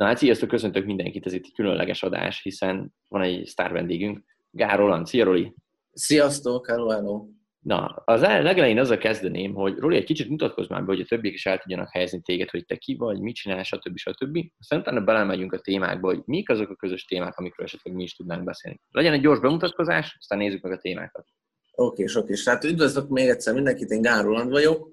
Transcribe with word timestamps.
Na 0.00 0.06
hát 0.06 0.18
sziasztok, 0.18 0.48
köszöntök 0.48 0.84
mindenkit, 0.84 1.26
ez 1.26 1.32
itt 1.32 1.44
egy 1.44 1.54
különleges 1.54 2.02
adás, 2.02 2.42
hiszen 2.42 2.94
van 3.08 3.22
egy 3.22 3.46
sztár 3.46 3.72
vendégünk, 3.72 4.24
Gár 4.50 4.78
Roland. 4.78 5.06
Szia, 5.06 5.24
Roli! 5.24 5.54
Sziasztok, 5.92 6.66
hello, 6.68 6.88
hello! 6.88 7.26
Na, 7.58 8.02
az 8.04 8.20
legelején 8.20 8.78
azzal 8.78 8.98
kezdeném, 8.98 9.54
hogy 9.54 9.78
Roli, 9.78 9.96
egy 9.96 10.04
kicsit 10.04 10.28
mutatkozz 10.28 10.68
már 10.68 10.80
be, 10.80 10.86
hogy 10.86 11.00
a 11.00 11.04
többiek 11.04 11.34
is 11.34 11.46
el 11.46 11.58
tudjanak 11.58 11.92
helyezni 11.92 12.20
téged, 12.20 12.50
hogy 12.50 12.64
te 12.64 12.76
ki 12.76 12.94
vagy, 12.96 13.20
mit 13.20 13.34
csinálsz, 13.34 13.66
stb. 13.66 13.96
stb. 13.96 14.38
Aztán 14.58 14.80
utána 14.80 15.00
belemegyünk 15.00 15.52
a 15.52 15.60
témákba, 15.60 16.08
hogy 16.08 16.22
mik 16.24 16.50
azok 16.50 16.70
a 16.70 16.76
közös 16.76 17.04
témák, 17.04 17.38
amikről 17.38 17.66
esetleg 17.66 17.94
mi 17.94 18.02
is 18.02 18.16
tudnánk 18.16 18.44
beszélni. 18.44 18.80
Legyen 18.90 19.12
egy 19.12 19.20
gyors 19.20 19.40
bemutatkozás, 19.40 20.16
aztán 20.18 20.38
nézzük 20.38 20.62
meg 20.62 20.72
a 20.72 20.78
témákat. 20.78 21.26
Oké, 21.72 22.02
és 22.02 22.16
oké. 22.16 22.34
Tehát 22.44 22.64
üdvözlök 22.64 23.08
még 23.08 23.28
egyszer 23.28 23.54
mindenkit, 23.54 23.90
én 23.90 24.02
Gár 24.02 24.24
Roland 24.24 24.50
vagyok, 24.50 24.88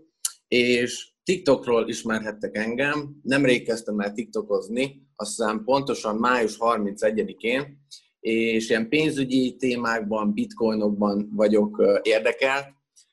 és 0.47 1.15
TikTokról 1.27 1.89
ismerhettek 1.89 2.57
engem. 2.57 3.19
Nemrég 3.23 3.65
kezdtem 3.65 3.99
el 3.99 4.11
TikTokozni, 4.11 5.07
azt 5.15 5.29
hiszem 5.29 5.63
pontosan 5.63 6.15
május 6.15 6.55
31-én, 6.59 7.77
és 8.19 8.69
ilyen 8.69 8.89
pénzügyi 8.89 9.55
témákban, 9.55 10.33
bitcoinokban 10.33 11.29
vagyok 11.33 11.83
érdekelt, 12.01 12.65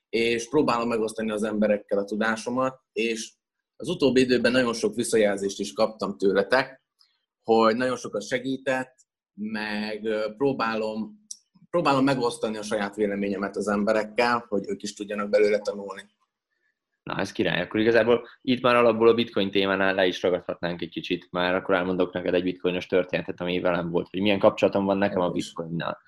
és 0.08 0.48
próbálom 0.48 0.88
megosztani 0.88 1.30
az 1.30 1.42
emberekkel 1.42 1.98
a 1.98 2.04
tudásomat, 2.04 2.80
és 2.92 3.32
az 3.76 3.88
utóbbi 3.88 4.20
időben 4.20 4.52
nagyon 4.52 4.74
sok 4.74 4.94
visszajelzést 4.94 5.60
is 5.60 5.72
kaptam 5.72 6.18
tőletek, 6.18 6.82
hogy 7.42 7.76
nagyon 7.76 7.96
sokat 7.96 8.26
segített, 8.26 8.94
meg 9.34 10.08
próbálom, 10.36 11.26
próbálom 11.70 12.04
megosztani 12.04 12.56
a 12.56 12.62
saját 12.62 12.94
véleményemet 12.94 13.56
az 13.56 13.68
emberekkel, 13.68 14.44
hogy 14.48 14.68
ők 14.68 14.82
is 14.82 14.94
tudjanak 14.94 15.30
belőle 15.30 15.58
tanulni. 15.58 16.02
Na, 17.04 17.18
ez 17.18 17.32
király. 17.32 17.60
Akkor 17.60 17.80
igazából 17.80 18.26
itt 18.42 18.62
már 18.62 18.74
alapból 18.74 19.08
a 19.08 19.14
bitcoin 19.14 19.50
témánál 19.50 19.94
le 19.94 20.06
is 20.06 20.22
ragadhatnánk 20.22 20.82
egy 20.82 20.88
kicsit, 20.88 21.28
már 21.30 21.54
akkor 21.54 21.74
elmondok 21.74 22.12
neked 22.12 22.34
egy 22.34 22.42
bitcoinos 22.42 22.86
történetet, 22.86 23.40
ami 23.40 23.60
velem 23.60 23.90
volt, 23.90 24.08
hogy 24.10 24.20
milyen 24.20 24.38
kapcsolatom 24.38 24.84
van 24.84 24.98
nekem 24.98 25.20
a 25.20 25.30
bitcoinnal. 25.30 25.98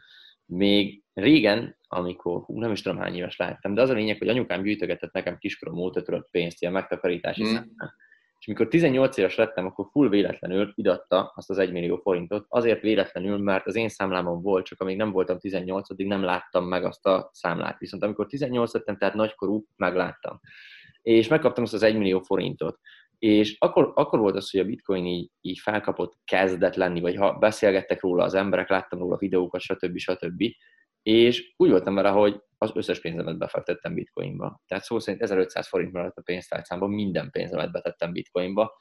Még 0.46 1.02
régen, 1.14 1.76
amikor, 1.88 2.42
hú, 2.42 2.60
nem 2.60 2.72
is 2.72 2.82
tudom 2.82 2.98
hány 2.98 3.14
éves 3.14 3.36
láttam, 3.36 3.74
de 3.74 3.82
az 3.82 3.90
a 3.90 3.92
lényeg, 3.92 4.18
hogy 4.18 4.28
anyukám 4.28 4.62
gyűjtögetett 4.62 5.12
nekem 5.12 5.38
kiskorom 5.38 5.78
óta 5.78 6.02
tudott 6.02 6.30
pénzt, 6.30 6.60
ilyen 6.60 6.72
megtakarítási 6.72 7.42
mm. 7.42 7.46
Számán. 7.46 7.94
És 8.38 8.46
mikor 8.46 8.68
18 8.68 9.16
éves 9.16 9.36
lettem, 9.36 9.66
akkor 9.66 9.88
full 9.90 10.08
véletlenül 10.08 10.72
idatta 10.74 11.32
azt 11.34 11.50
az 11.50 11.58
1 11.58 11.72
millió 11.72 11.96
forintot, 11.96 12.46
azért 12.48 12.80
véletlenül, 12.80 13.38
mert 13.38 13.66
az 13.66 13.76
én 13.76 13.88
számlámon 13.88 14.42
volt, 14.42 14.66
csak 14.66 14.80
amíg 14.80 14.96
nem 14.96 15.10
voltam 15.10 15.38
18 15.38 15.90
addig 15.90 16.06
nem 16.06 16.22
láttam 16.22 16.64
meg 16.64 16.84
azt 16.84 17.06
a 17.06 17.30
számlát. 17.32 17.78
Viszont 17.78 18.02
amikor 18.02 18.26
18 18.26 18.72
lettem, 18.72 18.96
tehát 18.96 19.14
nagykorú, 19.14 19.64
megláttam 19.76 20.40
és 21.06 21.28
megkaptam 21.28 21.64
azt 21.64 21.74
az 21.74 21.82
1 21.82 21.96
millió 21.96 22.20
forintot. 22.20 22.78
És 23.18 23.56
akkor, 23.58 23.92
akkor 23.94 24.18
volt 24.18 24.36
az, 24.36 24.50
hogy 24.50 24.60
a 24.60 24.64
bitcoin 24.64 25.06
így, 25.06 25.30
így 25.40 25.58
felkapott, 25.58 26.18
kezdett 26.24 26.74
lenni, 26.74 27.00
vagy 27.00 27.16
ha 27.16 27.32
beszélgettek 27.32 28.00
róla 28.00 28.24
az 28.24 28.34
emberek, 28.34 28.68
láttam 28.68 28.98
róla 28.98 29.16
videókat, 29.16 29.60
stb. 29.60 29.98
stb. 29.98 30.42
És 31.02 31.54
úgy 31.56 31.70
voltam 31.70 31.94
vele, 31.94 32.08
hogy 32.08 32.40
az 32.58 32.70
összes 32.74 33.00
pénzemet 33.00 33.38
befektettem 33.38 33.94
bitcoinba. 33.94 34.62
Tehát 34.66 34.84
szó 34.84 34.98
szerint 34.98 35.22
1500 35.22 35.68
forint 35.68 35.92
maradt 35.92 36.16
a 36.16 36.22
pénztárcámban, 36.22 36.90
minden 36.90 37.30
pénzemet 37.30 37.72
betettem 37.72 38.12
bitcoinba. 38.12 38.78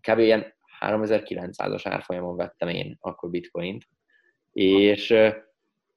Kb. 0.00 0.18
ilyen 0.18 0.54
3900-as 0.80 1.82
árfolyamon 1.84 2.36
vettem 2.36 2.68
én 2.68 2.96
akkor 3.00 3.30
bitcoint. 3.30 3.84
És, 4.52 5.14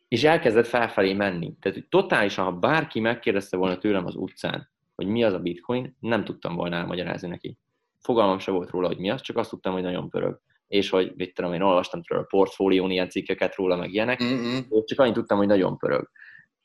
és 0.08 0.24
elkezdett 0.24 0.68
felfelé 0.68 1.14
menni. 1.14 1.56
Tehát 1.60 1.78
hogy 1.78 1.88
totálisan, 1.90 2.46
ha 2.46 2.52
bárki 2.52 3.00
megkérdezte 3.00 3.58
volna 3.58 3.78
tőlem 3.78 4.06
az 4.06 4.16
utcán, 4.16 4.76
hogy 4.98 5.08
mi 5.08 5.24
az 5.24 5.34
a 5.34 5.40
bitcoin, 5.40 5.96
nem 6.00 6.24
tudtam 6.24 6.56
volna 6.56 6.76
elmagyarázni 6.76 7.28
neki. 7.28 7.58
Fogalmam 8.00 8.40
se 8.40 8.52
volt 8.52 8.70
róla, 8.70 8.88
hogy 8.88 8.98
mi 8.98 9.10
az, 9.10 9.22
csak 9.22 9.38
azt 9.38 9.50
tudtam, 9.50 9.74
hogy 9.74 9.82
nagyon 9.82 10.10
pörög. 10.10 10.40
És 10.68 10.90
hogy, 10.90 11.14
mit 11.16 11.34
tudom, 11.34 11.54
én 11.54 11.62
olvastam 11.62 12.04
tőle 12.04 12.22
a 12.22 12.26
portfólión 12.30 12.92
ilyen 12.92 13.10
cikkeket 13.10 13.56
róla, 13.56 13.76
meg 13.76 13.94
ilyenek, 13.94 14.24
mm-hmm. 14.24 14.58
és 14.70 14.84
csak 14.86 15.00
annyit 15.00 15.14
tudtam, 15.14 15.38
hogy 15.38 15.48
nagyon 15.48 15.78
pörög. 15.78 16.10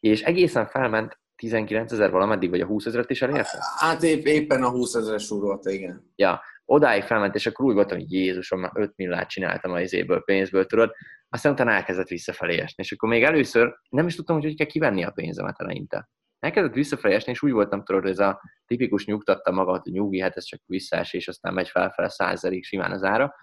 És 0.00 0.22
egészen 0.22 0.66
felment 0.66 1.20
19 1.36 1.92
ezer 1.92 2.10
valameddig, 2.10 2.50
vagy 2.50 2.60
a 2.60 2.66
20 2.66 2.86
ezeret 2.86 3.10
is 3.10 3.22
elérte? 3.22 3.58
Hát 3.76 4.02
épp, 4.02 4.24
éppen 4.24 4.62
a 4.62 4.70
20 4.70 4.94
ezeres 4.94 5.24
súrolt, 5.24 5.64
igen. 5.64 6.12
Ja, 6.16 6.40
odáig 6.64 7.02
felment, 7.02 7.34
és 7.34 7.46
akkor 7.46 7.66
úgy 7.66 7.74
voltam, 7.74 7.98
hogy 7.98 8.12
Jézusom, 8.12 8.60
már 8.60 8.72
5 8.74 8.92
millát 8.96 9.28
csináltam 9.28 9.72
a 9.72 9.80
izéből, 9.80 10.22
pénzből, 10.24 10.66
tudod. 10.66 10.90
Aztán 11.28 11.52
utána 11.52 11.70
elkezdett 11.70 12.08
visszafelé 12.08 12.58
esni, 12.58 12.82
és 12.82 12.92
akkor 12.92 13.08
még 13.08 13.22
először 13.22 13.74
nem 13.88 14.06
is 14.06 14.14
tudtam, 14.14 14.36
hogy 14.36 14.44
hogy 14.44 14.56
kell 14.56 14.66
kivenni 14.66 15.04
a 15.04 15.10
pénzemet 15.10 15.60
eleinte 15.60 16.08
elkezdett 16.42 16.74
visszafelé 16.74 17.14
esni, 17.14 17.32
és 17.32 17.42
úgy 17.42 17.52
voltam 17.52 17.84
tudod, 17.84 18.02
hogy 18.02 18.10
ez 18.10 18.18
a 18.18 18.40
tipikus 18.66 19.06
nyugtatta 19.06 19.52
magad, 19.52 19.82
hogy 19.82 19.92
nyugi, 19.92 20.20
hát 20.20 20.36
ez 20.36 20.44
csak 20.44 20.60
visszaes, 20.66 21.12
és 21.12 21.28
aztán 21.28 21.54
megy 21.54 21.68
felfele 21.68 22.08
százerig 22.08 22.64
simán 22.64 22.92
az 22.92 23.02
ára. 23.02 23.34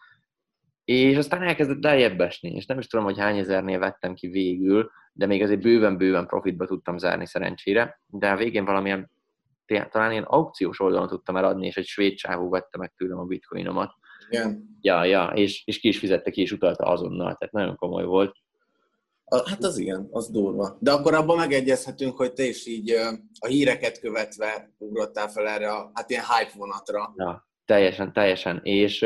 És 0.84 1.18
aztán 1.18 1.42
elkezdett 1.42 1.84
lejjebb 1.84 2.22
esni, 2.22 2.50
és 2.50 2.66
nem 2.66 2.80
is 2.80 2.88
tudom, 2.88 3.06
hogy 3.06 3.18
hány 3.18 3.38
ezernél 3.38 3.80
vettem 3.80 4.14
ki 4.14 4.28
végül, 4.28 4.92
de 5.14 5.26
még 5.26 5.42
azért 5.42 5.62
bőven-bőven 5.62 6.28
profitba 6.28 6.66
tudtam 6.66 6.98
zárni 6.98 7.26
szerencsére, 7.26 8.02
de 8.06 8.30
a 8.30 8.38
végén 8.38 8.66
valamilyen 8.66 9.12
talán 9.90 10.12
ilyen 10.12 10.24
aukciós 10.24 10.80
oldalon 10.80 11.08
tudtam 11.08 11.36
eladni, 11.36 11.66
és 11.66 11.78
egy 11.78 11.86
svéd 11.86 12.14
csávó 12.14 12.50
vette 12.50 12.78
meg 12.78 12.94
tőlem 12.98 13.20
a 13.20 13.26
bitcoinomat. 13.26 13.94
Igen. 14.30 14.78
Ja, 14.82 15.04
ja, 15.04 15.26
és, 15.26 15.64
és 15.66 15.80
ki 15.80 15.88
is 15.88 16.00
fizette 16.00 16.32
ki, 16.32 16.42
és 16.42 16.52
utalta 16.52 16.86
azonnal, 16.86 17.36
tehát 17.36 17.54
nagyon 17.54 17.76
komoly 17.76 18.04
volt. 18.04 18.36
Hát 19.46 19.64
az 19.64 19.78
igen, 19.78 20.08
az 20.12 20.30
durva. 20.30 20.78
De 20.80 20.92
akkor 20.92 21.14
abban 21.14 21.38
megegyezhetünk, 21.38 22.18
hogy 22.18 22.34
te 22.34 22.44
is 22.44 22.66
így 22.66 22.92
a 23.40 23.48
híreket 23.48 24.00
követve 24.00 24.74
ugrottál 24.78 25.28
fel 25.28 25.48
erre 25.48 25.72
a, 25.72 25.92
hát 25.94 26.10
ilyen 26.10 26.24
hype 26.24 26.52
vonatra. 26.58 27.14
Ja, 27.18 27.50
teljesen, 27.66 28.14
teljesen. 28.14 28.60
És 28.64 29.06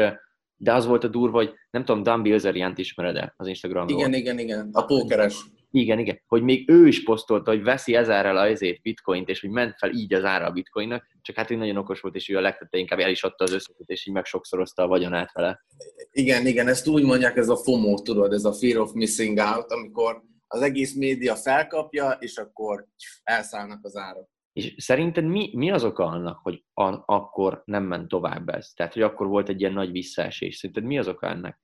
de 0.55 0.73
az 0.73 0.85
volt 0.85 1.03
a 1.03 1.07
durva, 1.07 1.37
hogy 1.37 1.53
nem 1.71 1.85
tudom, 1.85 2.03
Dan 2.03 2.21
Bilzeriant 2.21 2.77
ismered-e 2.77 3.33
az 3.37 3.47
Instagramról? 3.47 3.97
Igen, 3.97 4.13
igen, 4.13 4.39
igen, 4.39 4.69
a 4.71 4.85
pókeres. 4.85 5.45
Igen, 5.75 5.99
igen, 5.99 6.21
hogy 6.27 6.41
még 6.41 6.69
ő 6.69 6.87
is 6.87 7.03
posztolta, 7.03 7.51
hogy 7.51 7.63
veszi 7.63 7.95
ezerrel 7.95 8.37
a 8.37 8.45
ezét 8.45 8.81
bitcoint, 8.81 9.29
és 9.29 9.41
hogy 9.41 9.49
ment 9.49 9.77
fel 9.77 9.91
így 9.91 10.13
az 10.13 10.23
ára 10.23 10.45
a 10.45 10.51
bitcoinnak, 10.51 11.07
csak 11.21 11.35
hát 11.35 11.51
ő 11.51 11.55
nagyon 11.55 11.77
okos 11.77 11.99
volt, 11.99 12.15
és 12.15 12.29
ő 12.29 12.37
a 12.37 12.41
legtette 12.41 12.77
inkább 12.77 12.99
el 12.99 13.09
is 13.09 13.23
adta 13.23 13.43
az 13.43 13.53
összetet, 13.53 13.89
és 13.89 14.05
így 14.05 14.13
meg 14.13 14.25
sokszorozta 14.25 14.83
a 14.83 14.87
vagyonát 14.87 15.31
vele. 15.31 15.65
Igen, 16.11 16.45
igen, 16.45 16.67
ezt 16.67 16.87
úgy 16.87 17.03
mondják, 17.03 17.37
ez 17.37 17.49
a 17.49 17.55
FOMO, 17.55 18.01
tudod, 18.01 18.33
ez 18.33 18.45
a 18.45 18.53
Fear 18.53 18.77
of 18.77 18.91
Missing 18.93 19.37
Out, 19.37 19.71
amikor 19.71 20.21
az 20.47 20.61
egész 20.61 20.95
média 20.95 21.35
felkapja, 21.35 22.17
és 22.19 22.37
akkor 22.37 22.87
elszállnak 23.23 23.79
az 23.85 23.95
árak. 23.95 24.29
És 24.53 24.73
szerinted 24.77 25.25
mi, 25.25 25.51
mi 25.53 25.71
az 25.71 25.83
oka 25.83 26.05
annak, 26.05 26.39
hogy 26.43 26.63
a, 26.73 27.03
akkor 27.05 27.61
nem 27.65 27.83
ment 27.83 28.07
tovább 28.07 28.49
ez? 28.49 28.71
Tehát, 28.75 28.93
hogy 28.93 29.01
akkor 29.01 29.27
volt 29.27 29.49
egy 29.49 29.59
ilyen 29.59 29.73
nagy 29.73 29.91
visszaesés. 29.91 30.55
Szerinted 30.55 30.83
mi 30.83 30.97
az 30.97 31.07
oka 31.07 31.27
ennek? 31.27 31.61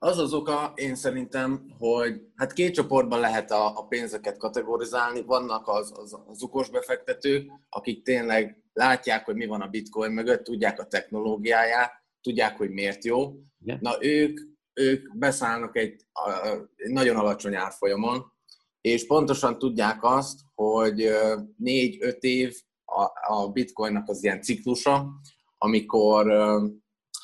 Az 0.00 0.18
az 0.18 0.32
oka, 0.32 0.72
én 0.74 0.94
szerintem, 0.94 1.74
hogy 1.78 2.20
hát 2.36 2.52
két 2.52 2.74
csoportban 2.74 3.20
lehet 3.20 3.50
a, 3.50 3.78
a 3.78 3.86
pénzeket 3.86 4.38
kategorizálni. 4.38 5.22
Vannak 5.22 5.68
az, 5.68 5.92
az, 5.96 6.18
az 6.26 6.42
okos 6.42 6.70
befektetők, 6.70 7.50
akik 7.68 8.02
tényleg 8.02 8.62
látják, 8.72 9.24
hogy 9.24 9.34
mi 9.34 9.46
van 9.46 9.60
a 9.60 9.68
bitcoin 9.68 10.12
mögött, 10.12 10.44
tudják 10.44 10.80
a 10.80 10.86
technológiáját, 10.86 11.92
tudják, 12.20 12.56
hogy 12.56 12.70
miért 12.70 13.04
jó. 13.04 13.32
Igen. 13.60 13.78
Na 13.80 14.04
ők, 14.04 14.40
ők 14.72 15.16
beszállnak 15.16 15.76
egy, 15.76 16.06
egy 16.76 16.90
nagyon 16.90 17.16
alacsony 17.16 17.54
árfolyamon, 17.54 18.32
és 18.80 19.06
pontosan 19.06 19.58
tudják 19.58 20.04
azt, 20.04 20.40
hogy 20.54 21.10
négy-öt 21.56 22.22
év 22.22 22.54
a, 22.84 23.34
a 23.34 23.48
bitcoinnak 23.48 24.08
az 24.08 24.22
ilyen 24.24 24.42
ciklusa, 24.42 25.08
amikor 25.58 26.26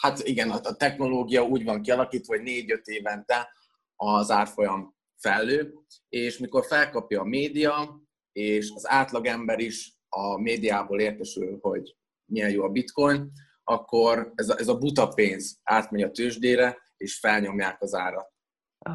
hát 0.05 0.19
igen, 0.19 0.51
a 0.51 0.75
technológia 0.75 1.43
úgy 1.43 1.65
van 1.65 1.83
kialakítva, 1.83 2.35
hogy 2.35 2.43
négy-öt 2.43 2.87
évente 2.87 3.49
az 3.97 4.31
árfolyam 4.31 4.97
fellő, 5.17 5.75
és 6.09 6.39
mikor 6.39 6.65
felkapja 6.65 7.21
a 7.21 7.25
média, 7.25 8.01
és 8.33 8.73
az 8.75 8.89
átlagember 8.89 9.59
is 9.59 9.99
a 10.09 10.41
médiából 10.41 11.01
értesül, 11.01 11.59
hogy 11.61 11.97
milyen 12.25 12.51
jó 12.51 12.63
a 12.63 12.69
bitcoin, 12.69 13.31
akkor 13.65 14.33
ez 14.35 14.49
a, 14.49 14.59
ez 14.59 14.69
a 14.69 14.79
buta 14.79 15.09
pénz 15.09 15.61
átmegy 15.63 16.03
a 16.03 16.11
tőzsdére, 16.11 16.79
és 16.97 17.19
felnyomják 17.19 17.83
az 17.83 17.95
árat. 17.95 18.33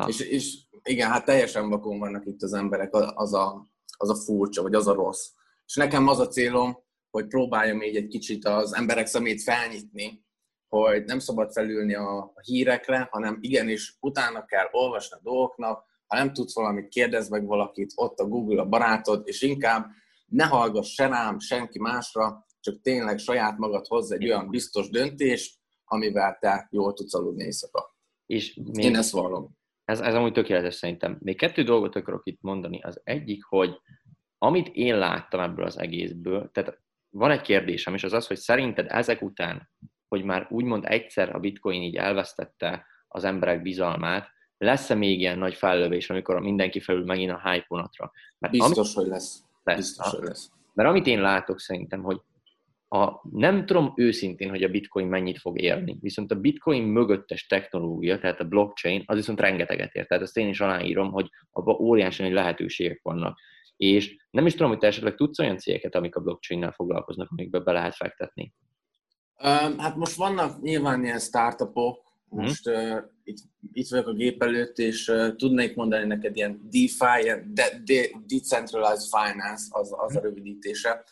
És, 0.08 0.20
és 0.20 0.58
igen, 0.84 1.10
hát 1.10 1.26
teljesen 1.26 1.70
vakon 1.70 2.00
vannak 2.00 2.26
itt 2.26 2.42
az 2.42 2.54
emberek, 2.54 2.94
az 2.94 3.34
a, 3.34 3.68
az 3.98 4.10
a 4.10 4.16
furcsa, 4.16 4.62
vagy 4.62 4.74
az 4.74 4.88
a 4.88 4.94
rossz. 4.94 5.28
És 5.66 5.76
nekem 5.76 6.08
az 6.08 6.20
a 6.20 6.28
célom, 6.28 6.78
hogy 7.10 7.28
próbáljam 7.28 7.82
így 7.82 7.96
egy 7.96 8.08
kicsit 8.08 8.46
az 8.46 8.74
emberek 8.74 9.06
szemét 9.06 9.42
felnyitni, 9.42 10.28
hogy 10.70 11.04
nem 11.04 11.20
szabad 11.20 11.52
felülni 11.52 11.94
a 11.94 12.34
hírekre, 12.42 13.08
hanem 13.12 13.38
igenis 13.42 13.98
utána 14.00 14.46
kell 14.46 14.68
olvasni 14.72 15.18
a 15.18 15.22
dolgoknak, 15.24 15.84
ha 16.08 16.18
nem 16.18 16.34
tudsz 16.34 16.56
valamit, 16.56 16.88
kérdezz 16.88 17.30
meg 17.30 17.46
valakit, 17.46 17.92
ott 17.96 18.20
a 18.20 18.28
Google 18.28 18.62
a 18.62 18.66
barátod, 18.66 19.22
és 19.28 19.42
inkább 19.42 19.88
ne 20.26 20.46
hallgass 20.46 20.94
se 20.94 21.08
rám, 21.08 21.40
senki 21.40 21.80
másra, 21.80 22.46
csak 22.60 22.82
tényleg 22.82 23.18
saját 23.18 23.58
magad 23.58 23.88
hozz 23.88 24.12
egy 24.12 24.24
olyan 24.24 24.50
biztos 24.50 24.90
döntést, 24.90 25.58
amivel 25.86 26.38
te 26.40 26.68
jól 26.72 26.94
tudsz 26.94 27.14
aludni 27.14 27.44
éjszaka. 27.44 27.96
És 28.26 28.60
még 28.74 28.86
Én 28.86 28.96
ezt 28.96 29.12
vallom. 29.12 29.58
Ez, 29.86 30.00
ez 30.00 30.14
amúgy 30.14 30.34
tökéletes 30.34 30.76
szerintem. 30.76 31.18
Még 31.20 31.38
kettő 31.38 31.64
dolgot 31.64 31.96
akarok 31.96 32.22
itt 32.26 32.42
mondani. 32.42 32.82
Az 32.82 33.02
egyik, 33.04 33.44
hogy 33.44 33.82
amit 34.38 34.68
én 34.68 34.98
láttam 34.98 35.40
ebből 35.40 35.66
az 35.66 35.80
egészből, 35.80 36.50
tehát 36.54 36.80
van 37.10 37.32
egy 37.32 37.42
kérdésem, 37.42 37.94
és 37.94 38.04
az 38.04 38.14
az, 38.14 38.28
hogy 38.28 38.38
szerinted 38.38 38.86
ezek 38.90 39.22
után 39.22 39.70
hogy 40.10 40.24
már 40.24 40.48
úgymond 40.50 40.86
egyszer 40.86 41.36
a 41.36 41.40
bitcoin 41.40 41.82
így 41.82 41.96
elvesztette 41.96 42.86
az 43.08 43.24
emberek 43.24 43.62
bizalmát, 43.62 44.30
lesz-e 44.58 44.96
még 44.96 45.20
ilyen 45.20 45.38
nagy 45.38 45.54
fellövés, 45.54 46.10
amikor 46.10 46.40
mindenki 46.40 46.80
felül 46.80 47.06
megint 47.06 47.32
a 47.32 47.50
hype 47.50 47.66
vonatra? 47.68 48.12
Mert 48.38 48.54
Biztos, 48.54 48.96
ami... 48.96 49.06
hogy 49.06 49.14
lesz. 49.14 49.44
lesz. 49.64 49.78
Biztos, 49.78 50.12
hogy 50.12 50.28
lesz. 50.28 50.52
Mert 50.74 50.90
amit 50.90 51.08
én 51.08 51.22
látok 51.22 51.60
szerintem, 51.60 52.02
hogy 52.02 52.22
a, 52.92 53.22
nem 53.32 53.66
tudom 53.66 53.94
őszintén, 53.96 54.50
hogy 54.50 54.64
a 54.64 54.70
bitcoin 54.70 55.08
mennyit 55.08 55.40
fog 55.40 55.62
érni, 55.62 55.98
viszont 56.02 56.32
a 56.32 56.40
bitcoin 56.40 56.84
mögöttes 56.84 57.48
technológia, 57.48 58.20
tehát 58.20 58.40
a 58.40 58.48
blockchain, 58.48 59.04
az 59.06 59.16
viszont 59.16 59.40
rengeteget 59.40 59.94
ér. 59.94 60.08
Tehát 60.08 60.24
ezt 60.24 60.38
én 60.38 60.48
is 60.48 60.60
aláírom, 60.60 61.12
hogy 61.12 61.30
abban 61.52 61.76
óriási 61.76 62.22
nagy 62.24 62.32
lehetőségek 62.32 63.00
vannak. 63.04 63.40
És 63.78 64.16
nem 64.32 64.46
is 64.46 64.52
tudom, 64.52 64.70
hogy 64.70 64.78
te 64.78 64.88
esetleg 64.88 65.16
tudsz 65.16 65.40
olyan 65.40 65.58
cégeket, 65.58 65.96
amik 65.96 66.16
a 66.16 66.22
blockchain-nel 66.22 66.72
foglalkoznak, 66.72 67.30
amikbe 67.32 67.60
be 67.60 67.72
lehet 67.72 67.96
fektetni. 67.96 68.54
Hát 69.78 69.96
most 69.96 70.16
vannak 70.16 70.62
nyilván 70.62 71.04
ilyen 71.04 71.20
startupok, 71.20 72.04
mhm. 72.30 72.42
most 72.42 72.64
hmm. 72.64 72.74
uh, 72.74 73.04
itt, 73.24 73.38
itt 73.74 73.88
vagyok 73.88 74.08
a 74.08 74.14
gép 74.14 74.44
előtt, 74.44 74.78
és 74.78 75.08
uh, 75.08 75.36
tudnék 75.36 75.76
mondani 75.76 76.06
neked 76.06 76.36
ilyen 76.36 76.62
DeFi, 76.64 77.22
ilyen 77.24 77.52
de, 77.54 77.82
de, 77.86 78.08
Decentralized 78.28 79.08
Finance, 79.10 79.64
az, 79.70 79.94
az 79.98 80.16
a 80.16 80.20
mhm. 80.20 80.24
rövidítése 80.24 81.04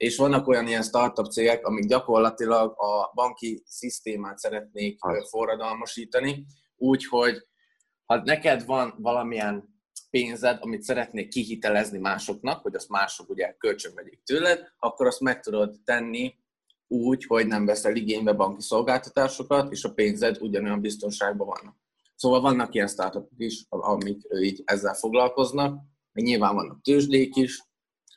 és 0.00 0.16
vannak 0.16 0.48
olyan 0.48 0.66
ilyen 0.66 0.82
startup 0.82 1.26
cégek, 1.26 1.66
amik 1.66 1.84
gyakorlatilag 1.84 2.74
a 2.80 3.12
banki 3.14 3.62
szisztémát 3.66 4.38
szeretnék 4.38 4.98
forradalmasítani, 5.28 6.46
úgyhogy 6.76 7.46
ha 8.06 8.22
neked 8.24 8.64
van 8.64 8.94
valamilyen 8.98 9.68
pénzed, 10.10 10.58
amit 10.60 10.82
szeretnék 10.82 11.28
kihitelezni 11.28 11.98
másoknak, 11.98 12.62
hogy 12.62 12.74
azt 12.74 12.88
mások 12.88 13.28
ugye 13.28 13.54
kölcsön 13.58 13.94
vegyék 13.94 14.22
tőled, 14.24 14.72
akkor 14.78 15.06
azt 15.06 15.20
meg 15.20 15.40
tudod 15.40 15.76
tenni 15.84 16.34
úgy, 16.90 17.24
hogy 17.24 17.46
nem 17.46 17.64
veszel 17.64 17.96
igénybe 17.96 18.32
banki 18.32 18.62
szolgáltatásokat, 18.62 19.72
és 19.72 19.84
a 19.84 19.92
pénzed 19.92 20.36
ugyanolyan 20.40 20.80
biztonságban 20.80 21.46
vannak. 21.46 21.76
Szóval 22.14 22.40
vannak 22.40 22.74
ilyen 22.74 22.88
startupok 22.88 23.32
is, 23.36 23.64
amik 23.68 24.20
így 24.40 24.62
ezzel 24.64 24.94
foglalkoznak, 24.94 25.80
meg 26.12 26.24
nyilván 26.24 26.54
vannak 26.54 26.82
tőzsdék 26.82 27.36
is, 27.36 27.62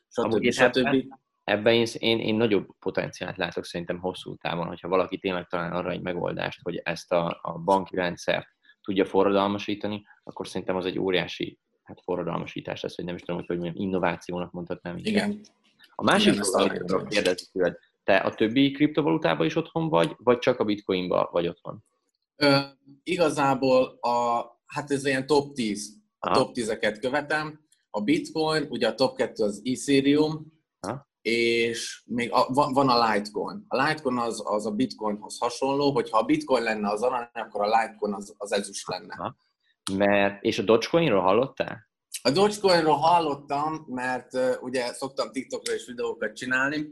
stb. 0.10 0.52
stb 0.52 1.14
ebben 1.44 1.74
én, 1.74 1.88
én, 1.98 2.20
én 2.20 2.36
nagyobb 2.36 2.68
potenciált 2.80 3.38
látok 3.38 3.66
szerintem 3.66 4.00
hosszú 4.00 4.36
távon, 4.36 4.68
hogyha 4.68 4.88
valaki 4.88 5.18
tényleg 5.18 5.48
talál 5.48 5.76
arra 5.76 5.92
egy 5.92 6.02
megoldást, 6.02 6.60
hogy 6.64 6.82
ezt 6.84 7.12
a, 7.12 7.40
a 7.42 7.58
banki 7.58 7.96
rendszert 7.96 8.48
tudja 8.82 9.06
forradalmasítani, 9.06 10.04
akkor 10.24 10.48
szerintem 10.48 10.76
az 10.76 10.86
egy 10.86 11.00
óriási 11.00 11.60
hát 11.84 12.02
forradalmasítás 12.04 12.82
lesz, 12.82 12.96
hogy 12.96 13.06
nem 13.06 13.16
is 13.16 13.22
tudom, 13.22 13.36
hogy, 13.36 13.46
hogy 13.48 13.58
mondjam, 13.58 13.84
innovációnak 13.84 14.52
mondhatnám. 14.52 14.98
Igen. 14.98 15.40
A 15.96 16.04
másik 16.04 16.54
amit 16.54 17.08
kérdezni 17.08 17.48
tőled, 17.52 17.78
te 18.04 18.16
a 18.16 18.34
többi 18.34 18.72
kriptovalutában 18.72 19.46
is 19.46 19.56
otthon 19.56 19.90
vagy, 19.90 20.16
vagy 20.18 20.38
csak 20.38 20.60
a 20.60 20.64
bitcoinba 20.64 21.30
vagy 21.32 21.48
otthon? 21.48 21.84
Ö, 22.36 22.58
igazából 23.04 23.98
a, 24.02 24.46
hát 24.66 24.92
ez 24.92 25.06
ilyen 25.06 25.26
top 25.26 25.54
10, 25.54 25.94
a 26.20 26.30
ha. 26.30 26.36
top 26.36 26.52
10-eket 26.56 26.98
követem. 27.02 27.62
A 27.90 28.02
bitcoin, 28.02 28.68
ugye 28.70 28.88
a 28.88 28.96
top 28.96 29.16
2 29.16 29.44
az 29.44 29.62
Ethereum, 29.66 30.54
ha 30.80 31.12
és 31.24 32.04
még 32.06 32.32
a, 32.32 32.46
van 32.54 32.90
a 32.90 33.12
Litecoin. 33.12 33.66
A 33.68 33.84
Litecoin 33.84 34.18
az, 34.18 34.42
az 34.46 34.66
a 34.66 34.72
Bitcoinhoz 34.72 35.40
hasonló, 35.40 35.92
hogyha 35.92 36.18
a 36.18 36.24
Bitcoin 36.24 36.64
lenne 36.64 36.90
az 36.90 37.02
arany, 37.02 37.30
akkor 37.34 37.62
a 37.62 37.80
Litecoin 37.80 38.14
az, 38.14 38.34
az 38.38 38.52
ezüst 38.52 38.88
lenne. 38.88 39.16
Aha. 39.18 39.36
Mert, 39.94 40.44
és 40.44 40.60
a 40.60 40.64
Dogecoinról 40.64 41.22
hallottál? 41.22 41.90
A 42.22 42.32
Dogecoinról 42.32 42.96
hallottam, 42.96 43.86
mert 43.88 44.34
uh, 44.34 44.54
ugye 44.62 44.94
szoktam 44.94 45.32
TikTokra 45.32 45.74
is 45.74 45.86
videókat 45.86 46.34
csinálni, 46.34 46.88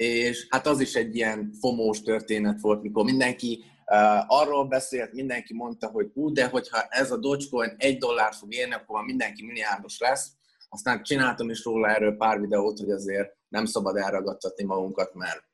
és 0.00 0.46
hát 0.48 0.66
az 0.66 0.80
is 0.80 0.94
egy 0.94 1.16
ilyen 1.16 1.52
fomós 1.60 2.02
történet 2.02 2.60
volt, 2.60 2.82
mikor 2.82 3.04
mindenki 3.04 3.64
uh, 3.86 4.40
arról 4.40 4.64
beszélt, 4.64 5.12
mindenki 5.12 5.54
mondta, 5.54 5.86
hogy 5.86 6.10
ú, 6.14 6.32
de 6.32 6.46
hogyha 6.46 6.80
ez 6.88 7.10
a 7.10 7.16
Dogecoin 7.16 7.74
egy 7.76 7.98
dollár 7.98 8.32
fog 8.34 8.54
érni, 8.54 8.74
akkor 8.74 8.96
már 8.96 9.04
mindenki 9.04 9.44
milliárdos 9.44 9.98
lesz. 9.98 10.32
Aztán 10.68 11.02
csináltam 11.02 11.50
is 11.50 11.64
róla 11.64 11.88
erről 11.88 12.16
pár 12.16 12.40
videót, 12.40 12.78
hogy 12.78 12.90
azért 12.90 13.36
nem 13.48 13.64
szabad 13.64 13.96
elragadtatni 13.96 14.64
magunkat, 14.64 15.14
mert, 15.14 15.44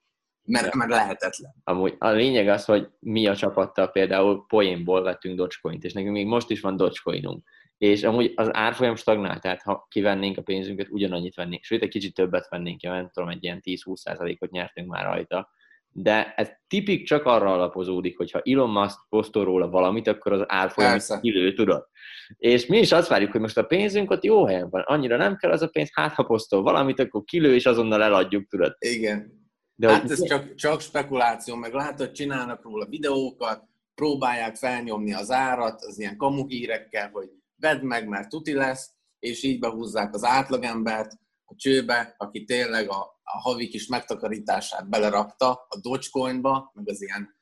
mert, 0.43 0.75
mert 0.75 0.91
lehetetlen. 0.91 1.55
Amúgy 1.65 1.97
a 1.99 2.09
lényeg 2.09 2.49
az, 2.49 2.65
hogy 2.65 2.89
mi 2.99 3.27
a 3.27 3.37
csapattal 3.37 3.91
például 3.91 4.45
poénból 4.49 5.03
vettünk 5.03 5.37
Dogecoint, 5.37 5.85
és 5.85 5.93
nekünk 5.93 6.13
még 6.13 6.27
most 6.27 6.51
is 6.51 6.61
van 6.61 6.77
Dogecoinunk. 6.77 7.49
És 7.79 8.03
amúgy 8.03 8.33
az 8.35 8.49
árfolyam 8.53 8.97
stagnál, 8.97 9.39
tehát 9.39 9.63
ha 9.63 9.87
kivennénk 9.91 10.39
a 10.39 10.43
pénzünket, 10.43 10.87
ugyanannyit 10.91 11.35
vennénk, 11.35 11.63
sőt 11.63 11.83
egy 11.83 11.89
kicsit 11.89 12.15
többet 12.15 12.49
vennénk, 12.49 12.83
ja, 12.83 12.93
nem 12.93 13.11
tudom, 13.13 13.29
egy 13.29 13.45
ilyen 13.45 13.61
10-20%-ot 13.65 14.51
nyertünk 14.51 14.89
már 14.89 15.05
rajta. 15.05 15.51
De 15.93 16.35
ez 16.37 16.51
tipik 16.69 17.05
csak 17.07 17.25
arra 17.25 17.53
alapozódik, 17.53 18.17
hogy 18.17 18.31
ha 18.31 18.43
Elon 18.45 18.71
Musk 18.71 18.99
posztol 19.09 19.45
róla 19.45 19.69
valamit, 19.69 20.07
akkor 20.07 20.33
az 20.33 20.45
árfolyam 20.47 20.99
kilő, 21.21 21.53
tudod. 21.53 21.89
És 22.37 22.67
mi 22.67 22.79
is 22.79 22.93
azt 22.93 23.09
várjuk, 23.09 23.33
hogy 23.33 23.41
most 23.41 23.59
a 23.59 23.65
pénzünk 23.65 24.11
ott 24.11 24.25
jó 24.25 24.47
helyen 24.47 24.71
van, 24.71 24.83
annyira 24.87 25.17
nem 25.17 25.37
kell 25.37 25.51
az 25.51 25.63
a 25.63 25.69
pénz, 25.69 25.91
hát 25.93 26.15
ha 26.15 26.23
posztol 26.23 26.63
valamit, 26.63 26.99
akkor 26.99 27.25
kilő, 27.25 27.55
és 27.55 27.67
azonnal 27.67 28.03
eladjuk, 28.03 28.49
tudod. 28.49 28.77
Igen. 28.79 29.33
De 29.75 29.91
hát 29.91 30.01
hogy... 30.01 30.11
ez 30.11 30.23
csak, 30.23 30.55
csak 30.55 30.81
spekuláció, 30.81 31.55
meg 31.55 31.73
látod, 31.73 32.13
csinálnak 32.13 32.63
róla 32.63 32.87
videókat, 32.87 33.63
próbálják 33.95 34.57
felnyomni 34.57 35.15
az 35.15 35.31
árat, 35.31 35.81
az 35.83 35.99
ilyen 35.99 36.17
kamuhírekkel, 36.17 37.11
hogy 37.13 37.29
vedd 37.57 37.83
meg, 37.83 38.09
mert 38.09 38.29
tuti 38.29 38.53
lesz, 38.53 38.91
és 39.19 39.43
így 39.43 39.59
behúzzák 39.59 40.15
az 40.15 40.25
átlagembert 40.25 41.13
a 41.45 41.55
csőbe, 41.57 42.15
aki 42.19 42.45
tényleg 42.45 42.89
a, 42.89 43.21
a 43.23 43.39
havi 43.39 43.69
kis 43.69 43.87
megtakarítását 43.87 44.89
belerakta 44.89 45.51
a 45.69 45.79
Dogecoinba, 45.81 46.71
meg 46.75 46.89
az 46.89 47.03
ilyen 47.03 47.35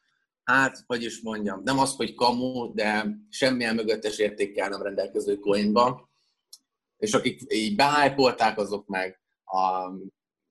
hát, 0.44 0.84
hogy 0.86 1.02
is 1.02 1.20
mondjam, 1.20 1.60
nem 1.64 1.78
az, 1.78 1.96
hogy 1.96 2.14
kamu, 2.14 2.74
de 2.74 3.06
semmilyen 3.28 3.74
mögöttes 3.74 4.18
értékkel 4.18 4.68
nem 4.68 4.82
rendelkező 4.82 5.38
coinba, 5.38 6.10
és 6.96 7.12
akik 7.12 7.40
így 7.48 7.76
behájpolták, 7.76 8.58
azok 8.58 8.86
meg 8.86 9.20
a, 9.44 9.90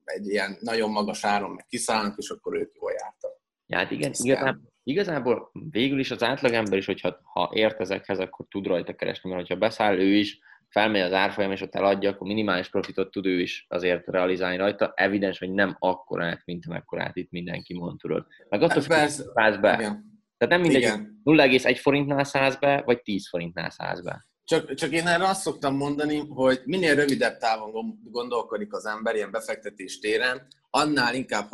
egy 0.04 0.26
ilyen 0.26 0.56
nagyon 0.60 0.90
magas 0.90 1.24
áron 1.24 1.50
meg 1.50 1.66
kiszállnak, 1.66 2.18
és 2.18 2.30
akkor 2.30 2.56
ők 2.56 2.74
jól 2.74 2.92
jártak. 2.92 3.40
Ja, 3.66 3.78
hát 3.78 3.90
igen, 3.90 4.12
igazából, 4.18 4.73
igazából 4.84 5.50
végül 5.70 5.98
is 5.98 6.10
az 6.10 6.22
átlagember 6.22 6.78
is, 6.78 6.86
hogyha 6.86 7.20
ha 7.22 7.50
ért 7.52 7.80
ezekhez, 7.80 8.18
akkor 8.18 8.46
tud 8.48 8.66
rajta 8.66 8.94
keresni, 8.94 9.30
mert 9.30 9.42
hogyha 9.42 9.58
beszáll 9.58 9.98
ő 9.98 10.14
is, 10.14 10.38
felmegy 10.68 11.00
az 11.00 11.12
árfolyam, 11.12 11.52
és 11.52 11.60
ott 11.60 11.74
eladja, 11.74 12.10
akkor 12.10 12.26
minimális 12.26 12.68
profitot 12.68 13.10
tud 13.10 13.26
ő 13.26 13.40
is 13.40 13.66
azért 13.68 14.06
realizálni 14.06 14.56
rajta. 14.56 14.92
Evidens, 14.96 15.38
hogy 15.38 15.50
nem 15.50 15.76
akkorát, 15.78 16.42
mint 16.44 16.66
amekkorát 16.66 17.16
itt 17.16 17.30
mindenki 17.30 17.74
mond, 17.74 17.98
tudod. 17.98 18.26
Meg 18.48 18.62
attól 18.62 18.82
hát 18.88 19.10
száz 19.10 19.56
be. 19.56 19.74
Igen. 19.78 20.12
Tehát 20.36 20.54
nem 20.54 20.60
mindegy, 20.60 20.82
0,1 21.24 21.78
forintnál 21.80 22.24
száz 22.24 22.56
be, 22.56 22.82
vagy 22.84 23.02
10 23.02 23.28
forintnál 23.28 23.70
száz 23.70 24.04
be. 24.04 24.26
Csak, 24.44 24.74
csak 24.74 24.90
én 24.92 25.06
erre 25.06 25.28
azt 25.28 25.40
szoktam 25.40 25.76
mondani, 25.76 26.18
hogy 26.28 26.60
minél 26.64 26.94
rövidebb 26.94 27.38
távon 27.38 28.00
gondolkodik 28.02 28.72
az 28.72 28.86
ember 28.86 29.14
ilyen 29.14 29.30
befektetés 29.30 29.98
téren, 29.98 30.46
annál 30.70 31.14
inkább 31.14 31.48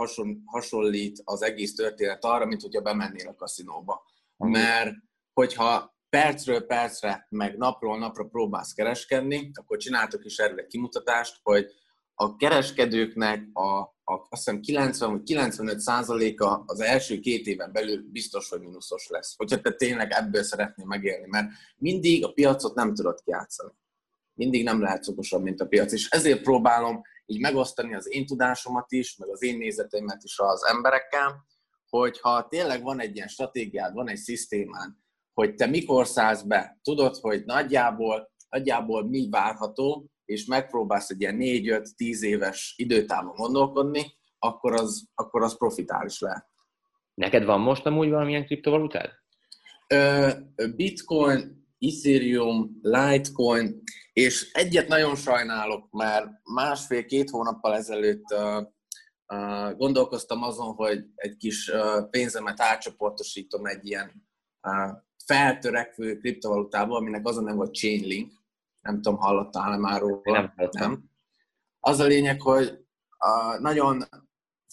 hasonlít 0.45 1.21
az 1.25 1.43
egész 1.43 1.75
történet 1.75 2.25
arra, 2.25 2.47
mint 2.47 2.63
hogyha 2.63 2.81
bemennél 2.81 3.29
a 3.29 3.35
kaszinóba. 3.35 4.03
Mert 4.37 4.95
hogyha 5.33 5.99
percről 6.09 6.67
percre, 6.67 7.27
meg 7.29 7.57
napról 7.57 7.99
napra 7.99 8.25
próbálsz 8.25 8.73
kereskedni, 8.73 9.51
akkor 9.55 9.77
csináltok 9.77 10.25
is 10.25 10.39
erről 10.39 10.59
egy 10.59 10.67
kimutatást, 10.67 11.41
hogy 11.43 11.67
a 12.15 12.37
kereskedőknek 12.37 13.49
a, 13.53 13.95
a 14.11 14.27
azt 14.31 14.45
hiszem 14.45 14.61
90 14.61 15.11
vagy 15.11 15.23
95 15.23 15.81
százaléka 15.81 16.63
az 16.67 16.81
első 16.81 17.19
két 17.19 17.47
éven 17.47 17.73
belül 17.73 18.11
biztos, 18.11 18.49
hogy 18.49 18.61
mínuszos 18.61 19.09
lesz. 19.09 19.35
Hogyha 19.37 19.61
te 19.61 19.73
tényleg 19.73 20.11
ebből 20.11 20.43
szeretnél 20.43 20.87
megélni, 20.87 21.27
mert 21.29 21.49
mindig 21.77 22.25
a 22.25 22.33
piacot 22.33 22.75
nem 22.75 22.95
tudod 22.95 23.21
kiátszani. 23.25 23.73
Mindig 24.35 24.65
nem 24.65 24.81
lehet 24.81 25.09
okosabb, 25.09 25.43
mint 25.43 25.61
a 25.61 25.67
piac. 25.67 25.93
És 25.93 26.09
ezért 26.09 26.43
próbálom 26.43 27.01
így 27.27 27.41
megosztani 27.41 27.95
az 27.95 28.13
én 28.13 28.27
tudásomat 28.27 28.93
is, 28.93 29.17
meg 29.17 29.29
az 29.29 29.43
én 29.43 29.59
nézeteimet 29.59 30.23
is 30.23 30.39
az 30.39 30.65
emberekkel, 30.65 31.47
hogy 31.89 32.21
ha 32.21 32.47
tényleg 32.49 32.83
van 32.83 33.01
egy 33.01 33.17
ilyen 33.17 33.29
stratégiád, 33.29 33.95
van 33.95 34.09
egy 34.09 34.17
szisztémád, 34.17 34.91
hogy 35.33 35.55
te 35.55 35.67
mikor 35.67 36.07
szállsz 36.07 36.43
be, 36.43 36.79
tudod, 36.83 37.17
hogy 37.17 37.45
nagyjából, 37.45 38.33
nagyjából 38.49 39.09
mi 39.09 39.29
várható, 39.31 40.11
és 40.31 40.45
megpróbálsz 40.45 41.11
egy 41.11 41.21
ilyen 41.21 41.37
4-5-10 41.39 42.21
éves 42.21 42.75
időtávon 42.77 43.35
gondolkodni, 43.35 44.03
akkor 44.39 44.73
az, 44.73 45.09
akkor 45.15 45.43
az 45.43 45.57
profitális 45.57 46.21
lehet. 46.21 46.49
Neked 47.15 47.45
van 47.45 47.61
most 47.61 47.87
amúgy 47.87 48.11
valamilyen 48.11 48.45
kriptovalutád? 48.45 49.11
Bitcoin, 50.77 51.69
Ethereum, 51.79 52.79
Litecoin, 52.83 53.83
és 54.13 54.53
egyet 54.53 54.89
nagyon 54.89 55.17
sajnálok, 55.17 55.91
mert 55.91 56.27
másfél-két 56.55 57.31
hónappal 57.31 57.75
ezelőtt 57.75 58.35
gondolkoztam 59.77 60.43
azon, 60.43 60.75
hogy 60.75 61.05
egy 61.15 61.37
kis 61.37 61.71
pénzemet 62.11 62.61
átcsoportosítom 62.61 63.67
egy 63.67 63.87
ilyen 63.87 64.29
feltörekvő 65.25 66.17
kriptovalutába, 66.17 66.97
aminek 66.97 67.27
az 67.27 67.37
a 67.37 67.41
nem 67.41 67.57
volt 67.57 67.75
Chainlink, 67.75 68.33
nem 68.81 68.95
tudom, 68.95 69.19
hallottál 69.19 69.79
már 69.79 70.01
róla? 70.01 70.23
Nem, 70.57 70.69
nem. 70.71 71.05
Az 71.81 71.99
a 71.99 72.05
lényeg, 72.05 72.41
hogy 72.41 72.87
a 73.19 73.59
nagyon 73.59 74.05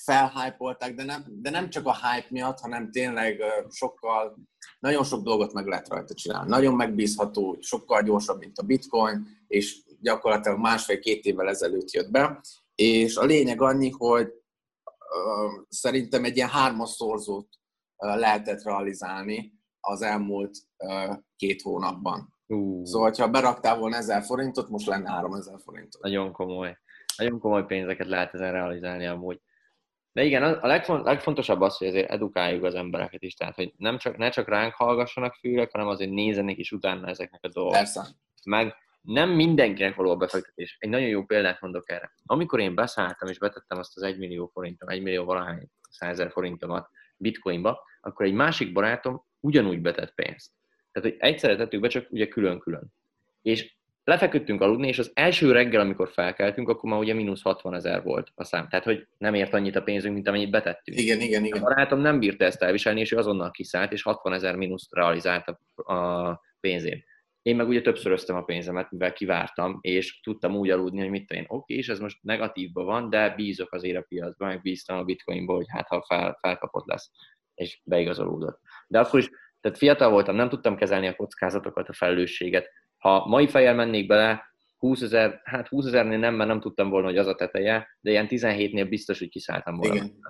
felhypolták, 0.01 0.95
de 0.95 1.03
nem, 1.03 1.25
de 1.27 1.49
nem 1.49 1.69
csak 1.69 1.85
a 1.85 1.95
hype 1.95 2.27
miatt, 2.29 2.59
hanem 2.59 2.91
tényleg 2.91 3.41
sokkal, 3.69 4.37
nagyon 4.79 5.03
sok 5.03 5.23
dolgot 5.23 5.53
meg 5.53 5.65
lehet 5.65 5.87
rajta 5.87 6.13
csinálni. 6.13 6.49
Nagyon 6.49 6.75
megbízható, 6.75 7.57
sokkal 7.61 8.01
gyorsabb, 8.01 8.39
mint 8.39 8.57
a 8.57 8.63
bitcoin, 8.63 9.27
és 9.47 9.83
gyakorlatilag 10.01 10.59
másfél-két 10.59 11.25
évvel 11.25 11.49
ezelőtt 11.49 11.91
jött 11.91 12.11
be. 12.11 12.41
És 12.75 13.15
a 13.15 13.25
lényeg 13.25 13.61
annyi, 13.61 13.89
hogy 13.89 14.27
uh, 14.27 15.63
szerintem 15.69 16.23
egy 16.23 16.35
ilyen 16.35 16.49
hármas 16.49 16.89
szorzót 16.89 17.49
uh, 17.97 18.17
lehetett 18.17 18.63
realizálni 18.63 19.53
az 19.79 20.01
elmúlt 20.01 20.57
uh, 20.77 21.17
két 21.35 21.61
hónapban. 21.61 22.36
Uh. 22.47 22.83
Szóval, 22.85 23.11
ha 23.17 23.27
beraktál 23.27 23.77
volna 23.77 23.95
1000 23.95 24.23
forintot, 24.23 24.69
most 24.69 24.87
lenne 24.87 25.09
3000 25.09 25.59
forintot. 25.63 26.01
Nagyon 26.01 26.31
komoly. 26.31 26.77
Nagyon 27.17 27.39
komoly 27.39 27.65
pénzeket 27.65 28.07
lehet 28.07 28.33
ezen 28.33 28.51
realizálni 28.51 29.05
amúgy. 29.05 29.41
De 30.11 30.23
igen, 30.23 30.43
a 30.43 30.67
legfont, 30.67 31.05
legfontosabb 31.05 31.61
az, 31.61 31.77
hogy 31.77 31.87
azért 31.87 32.09
edukáljuk 32.09 32.63
az 32.63 32.75
embereket 32.75 33.23
is, 33.23 33.33
tehát 33.33 33.55
hogy 33.55 33.73
nem 33.77 33.97
csak, 33.97 34.17
ne 34.17 34.29
csak 34.29 34.47
ránk 34.47 34.73
hallgassanak 34.73 35.33
fülek, 35.33 35.71
hanem 35.71 35.87
azért 35.87 36.11
nézenek 36.11 36.57
is 36.57 36.71
utána 36.71 37.07
ezeknek 37.07 37.43
a 37.43 37.47
dolgoknak. 37.47 37.81
Persze. 37.83 38.07
Meg 38.45 38.75
nem 39.01 39.29
mindenkinek 39.29 39.95
való 39.95 40.09
a 40.11 40.15
befektetés. 40.15 40.77
Egy 40.79 40.89
nagyon 40.89 41.07
jó 41.07 41.23
példát 41.23 41.61
mondok 41.61 41.89
erre. 41.89 42.13
Amikor 42.25 42.59
én 42.59 42.75
beszálltam 42.75 43.29
és 43.29 43.39
betettem 43.39 43.77
azt 43.77 43.97
az 43.97 44.03
1 44.03 44.17
millió 44.17 44.49
forintom, 44.53 44.89
1 44.89 45.01
millió 45.01 45.23
valahány 45.23 45.67
100 45.89 46.31
forintomat 46.31 46.89
bitcoinba, 47.17 47.83
akkor 48.01 48.25
egy 48.25 48.33
másik 48.33 48.73
barátom 48.73 49.23
ugyanúgy 49.39 49.81
betett 49.81 50.13
pénzt. 50.13 50.51
Tehát, 50.99 51.11
hogy 51.11 51.29
egyszerre 51.29 51.55
tettük 51.55 51.79
be, 51.79 51.87
csak 51.87 52.07
ugye 52.09 52.27
külön-külön. 52.27 52.93
És 53.41 53.75
lefeküdtünk 54.03 54.61
aludni, 54.61 54.87
és 54.87 54.99
az 54.99 55.11
első 55.13 55.51
reggel, 55.51 55.81
amikor 55.81 56.09
felkeltünk, 56.09 56.69
akkor 56.69 56.89
már 56.89 56.99
ugye 56.99 57.13
mínusz 57.13 57.41
60 57.41 57.73
ezer 57.73 58.03
volt 58.03 58.31
a 58.35 58.43
szám. 58.43 58.67
Tehát, 58.69 58.85
hogy 58.85 59.07
nem 59.17 59.33
ért 59.33 59.53
annyit 59.53 59.75
a 59.75 59.83
pénzünk, 59.83 60.13
mint 60.13 60.27
amennyit 60.27 60.49
betettünk. 60.49 60.99
Igen, 60.99 61.21
igen, 61.21 61.45
igen. 61.45 61.61
A 61.61 61.63
barátom 61.63 61.99
nem 61.99 62.19
bírta 62.19 62.45
ezt 62.45 62.61
elviselni, 62.61 62.99
és 62.99 63.11
ő 63.11 63.17
azonnal 63.17 63.51
kiszállt, 63.51 63.91
és 63.91 64.01
60 64.01 64.33
ezer 64.33 64.55
mínuszt 64.55 64.93
realizált 64.93 65.47
a 65.75 66.41
pénzén. 66.59 67.03
Én 67.41 67.55
meg 67.55 67.67
ugye 67.67 67.81
többszöröztem 67.81 68.35
a 68.35 68.43
pénzemet, 68.43 68.91
mivel 68.91 69.13
kivártam, 69.13 69.77
és 69.81 70.19
tudtam 70.19 70.55
úgy 70.55 70.69
aludni, 70.69 70.99
hogy 70.99 71.09
mit 71.09 71.27
tudom 71.27 71.43
én, 71.43 71.49
oké, 71.49 71.73
és 71.73 71.89
ez 71.89 71.99
most 71.99 72.17
negatívban 72.21 72.85
van, 72.85 73.09
de 73.09 73.29
bízok 73.29 73.73
azért 73.73 73.97
a 73.97 74.05
piacban, 74.07 74.47
meg 74.47 74.61
bíztam 74.61 74.97
a 74.97 75.03
bitcoinból, 75.03 75.55
hogy 75.55 75.69
hát 75.69 75.87
ha 75.87 76.05
fel, 76.07 76.37
felkapott 76.41 76.85
lesz, 76.85 77.11
és 77.55 77.79
beigazolódott. 77.83 78.59
De 78.87 78.99
akkor 78.99 79.19
is, 79.19 79.29
tehát 79.61 79.77
fiatal 79.77 80.09
voltam, 80.09 80.35
nem 80.35 80.49
tudtam 80.49 80.75
kezelni 80.75 81.07
a 81.07 81.15
kockázatokat, 81.15 81.89
a 81.89 81.93
felelősséget, 81.93 82.67
ha 82.97 83.27
mai 83.27 83.47
fejjel 83.47 83.75
mennék 83.75 84.07
bele, 84.07 84.45
20 84.77 85.01
ezer, 85.01 85.41
hát 85.43 85.67
20 85.67 85.85
ezernél 85.85 86.17
nem, 86.17 86.35
mert 86.35 86.49
nem 86.49 86.59
tudtam 86.59 86.89
volna, 86.89 87.07
hogy 87.07 87.17
az 87.17 87.27
a 87.27 87.35
teteje, 87.35 87.87
de 88.01 88.09
ilyen 88.09 88.27
17-nél 88.29 88.85
biztos, 88.89 89.19
hogy 89.19 89.29
kiszálltam 89.29 89.77
volna. 89.77 89.95
Igen. 89.95 90.21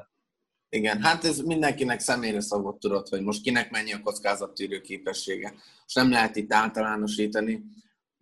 Igen, 0.69 1.01
hát 1.01 1.23
ez 1.23 1.39
mindenkinek 1.39 1.99
személyre 1.99 2.41
szabott 2.41 2.79
tudod, 2.79 3.07
hogy 3.07 3.21
most 3.21 3.41
kinek 3.41 3.71
mennyi 3.71 3.93
a 3.93 4.01
kockázattűrő 4.01 4.81
képessége. 4.81 5.49
Most 5.81 5.95
nem 5.95 6.09
lehet 6.09 6.35
itt 6.35 6.53
általánosítani, 6.53 7.63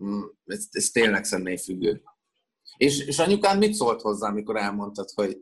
mm, 0.04 0.22
ez, 0.46 0.68
ez 0.72 0.90
tényleg 0.90 1.24
személyfüggő. 1.24 2.02
És, 2.78 3.06
és 3.06 3.20
anyukán 3.20 3.58
mit 3.58 3.74
szólt 3.74 4.02
hozzá, 4.02 4.28
amikor 4.28 4.58
elmondtad, 4.58 5.10
hogy 5.16 5.38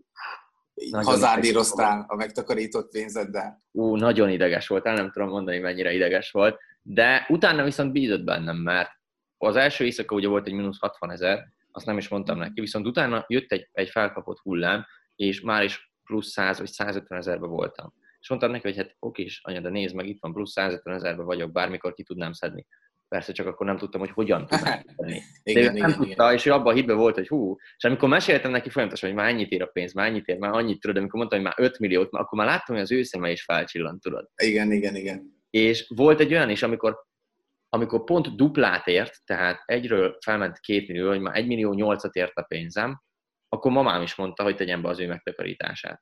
hazárdíroztál 0.92 2.06
a 2.08 2.16
megtakarított 2.16 2.92
pénzeddel? 2.92 3.64
Ú, 3.72 3.96
nagyon 3.96 4.30
ideges 4.30 4.68
volt, 4.68 4.86
el 4.86 4.96
nem 4.96 5.12
tudom 5.12 5.30
mondani, 5.30 5.60
mennyire 5.60 5.94
ideges 5.94 6.32
volt, 6.32 6.60
de 6.82 7.26
utána 7.30 7.64
viszont 7.64 7.92
bízott 7.92 8.24
bennem, 8.24 8.58
mert 8.58 8.90
az 9.38 9.56
első 9.56 9.84
éjszaka 9.86 10.16
ugye 10.16 10.28
volt 10.28 10.48
egy 10.48 10.54
mínusz 10.54 10.80
60 10.80 11.12
ezer, 11.12 11.48
azt 11.72 11.86
nem 11.86 11.98
is 11.98 12.08
mondtam 12.08 12.38
neki, 12.38 12.60
viszont 12.60 12.86
utána 12.86 13.26
jött 13.28 13.52
egy, 13.52 13.70
egy 13.72 13.90
felkapott 13.90 14.40
hullám, 14.40 14.86
és 15.16 15.42
már 15.42 15.64
is 15.64 15.92
plusz 16.04 16.32
100 16.32 16.58
vagy 16.58 16.68
150 16.68 17.18
ezerbe 17.18 17.48
voltam. 17.48 17.94
És 18.20 18.30
mondtam 18.30 18.52
neki, 18.52 18.68
hogy 18.68 18.78
hát 18.78 18.96
oké, 19.00 19.28
anya, 19.42 19.60
de 19.60 19.70
nézd 19.70 19.96
meg, 19.96 20.08
itt 20.08 20.22
van 20.22 20.34
plusz 20.34 20.52
150 20.52 20.96
ezerbe 20.96 21.24
vagyok, 21.24 21.52
bármikor 21.52 21.94
ki 21.94 22.04
tudnám 22.04 22.32
szedni. 22.32 22.66
Persze 23.14 23.32
csak 23.32 23.48
akkor 23.48 23.66
nem 23.66 23.78
tudtam, 23.78 24.00
hogy 24.00 24.12
hogyan 24.12 24.46
tudnám 24.48 24.82
szedni. 24.86 25.22
igen, 25.44 25.62
igen, 25.62 25.64
nem 25.64 25.76
igen, 25.76 25.94
tudta, 25.94 26.24
igen. 26.24 26.34
és 26.34 26.46
ő 26.46 26.52
abban 26.52 26.74
a 26.74 26.76
hitben 26.76 26.98
volt, 26.98 27.16
hogy 27.16 27.28
hú. 27.28 27.56
És 27.78 27.84
amikor 27.84 28.10
meséltem 28.10 28.52
neki 28.52 28.70
folyamatosan, 28.70 29.10
hogy 29.10 29.18
már 29.18 29.30
ennyit 29.30 29.52
ér 29.52 29.62
a 29.62 29.66
pénz, 29.66 29.94
már 29.94 30.08
ennyit 30.08 30.28
ér, 30.28 30.38
már 30.38 30.52
annyit 30.54 30.80
tudod, 30.80 30.98
amikor 30.98 31.20
mondtam, 31.20 31.40
hogy 31.40 31.48
már 31.48 31.68
5 31.68 31.80
milliót, 31.80 32.08
akkor 32.12 32.38
már 32.38 32.48
láttam, 32.48 32.76
hogy 32.76 32.84
az 32.84 32.92
ő 32.92 33.04
szeme 33.04 33.32
is 33.32 33.44
felcsillant, 33.44 34.02
tudod. 34.02 34.30
Igen, 34.44 34.72
igen, 34.72 34.96
igen. 34.96 35.44
És 35.50 35.92
volt 35.96 36.20
egy 36.20 36.34
olyan 36.34 36.50
is, 36.50 36.64
amikor, 36.64 37.04
amikor 37.70 38.04
pont 38.04 38.36
duplát 38.36 38.88
ért, 38.88 39.22
tehát 39.26 39.62
egyről 39.66 40.18
felment 40.26 40.60
két 40.60 40.88
millió, 40.88 41.08
hogy 41.08 41.22
már 41.22 41.36
egy 41.36 41.48
millió 41.48 41.74
nyolcat 41.74 42.16
ért 42.16 42.38
a 42.38 42.42
pénzem, 42.42 43.02
akkor 43.50 43.72
mamám 43.72 44.02
is 44.02 44.16
mondta, 44.16 44.44
hogy 44.44 44.56
tegyem 44.56 44.82
be 44.82 44.90
az 44.90 45.00
ő 45.00 45.08
megtakarítását. 45.08 46.02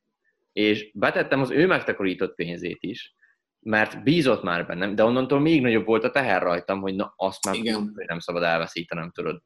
És 0.53 0.91
betettem 0.93 1.41
az 1.41 1.49
ő 1.49 1.67
megtakarított 1.67 2.35
pénzét 2.35 2.77
is, 2.79 3.15
mert 3.61 4.03
bízott 4.03 4.43
már 4.43 4.65
bennem, 4.65 4.95
de 4.95 5.03
onnantól 5.03 5.39
még 5.39 5.61
nagyobb 5.61 5.85
volt 5.85 6.03
a 6.03 6.11
teher 6.11 6.41
rajtam, 6.41 6.81
hogy 6.81 6.95
na, 6.95 7.13
azt 7.15 7.45
már 7.45 7.55
Igen. 7.55 7.93
nem 8.07 8.19
szabad 8.19 8.43
elveszítenem, 8.43 9.11
tudod. 9.11 9.41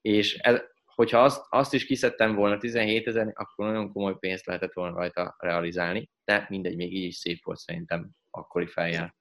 És 0.00 0.34
ez, 0.34 0.60
hogyha 0.84 1.22
azt, 1.22 1.42
azt 1.48 1.74
is 1.74 1.86
kiszedtem 1.86 2.34
volna 2.34 2.58
17 2.58 3.06
ezer, 3.06 3.32
akkor 3.34 3.66
nagyon 3.66 3.92
komoly 3.92 4.16
pénzt 4.18 4.46
lehetett 4.46 4.72
volna 4.72 4.96
rajta 4.96 5.36
realizálni, 5.38 6.10
de 6.24 6.46
mindegy, 6.48 6.76
még 6.76 6.94
így 6.94 7.04
is 7.04 7.16
szép 7.16 7.44
volt 7.44 7.58
szerintem 7.58 8.10
akkori 8.30 8.66
feljel. 8.66 9.14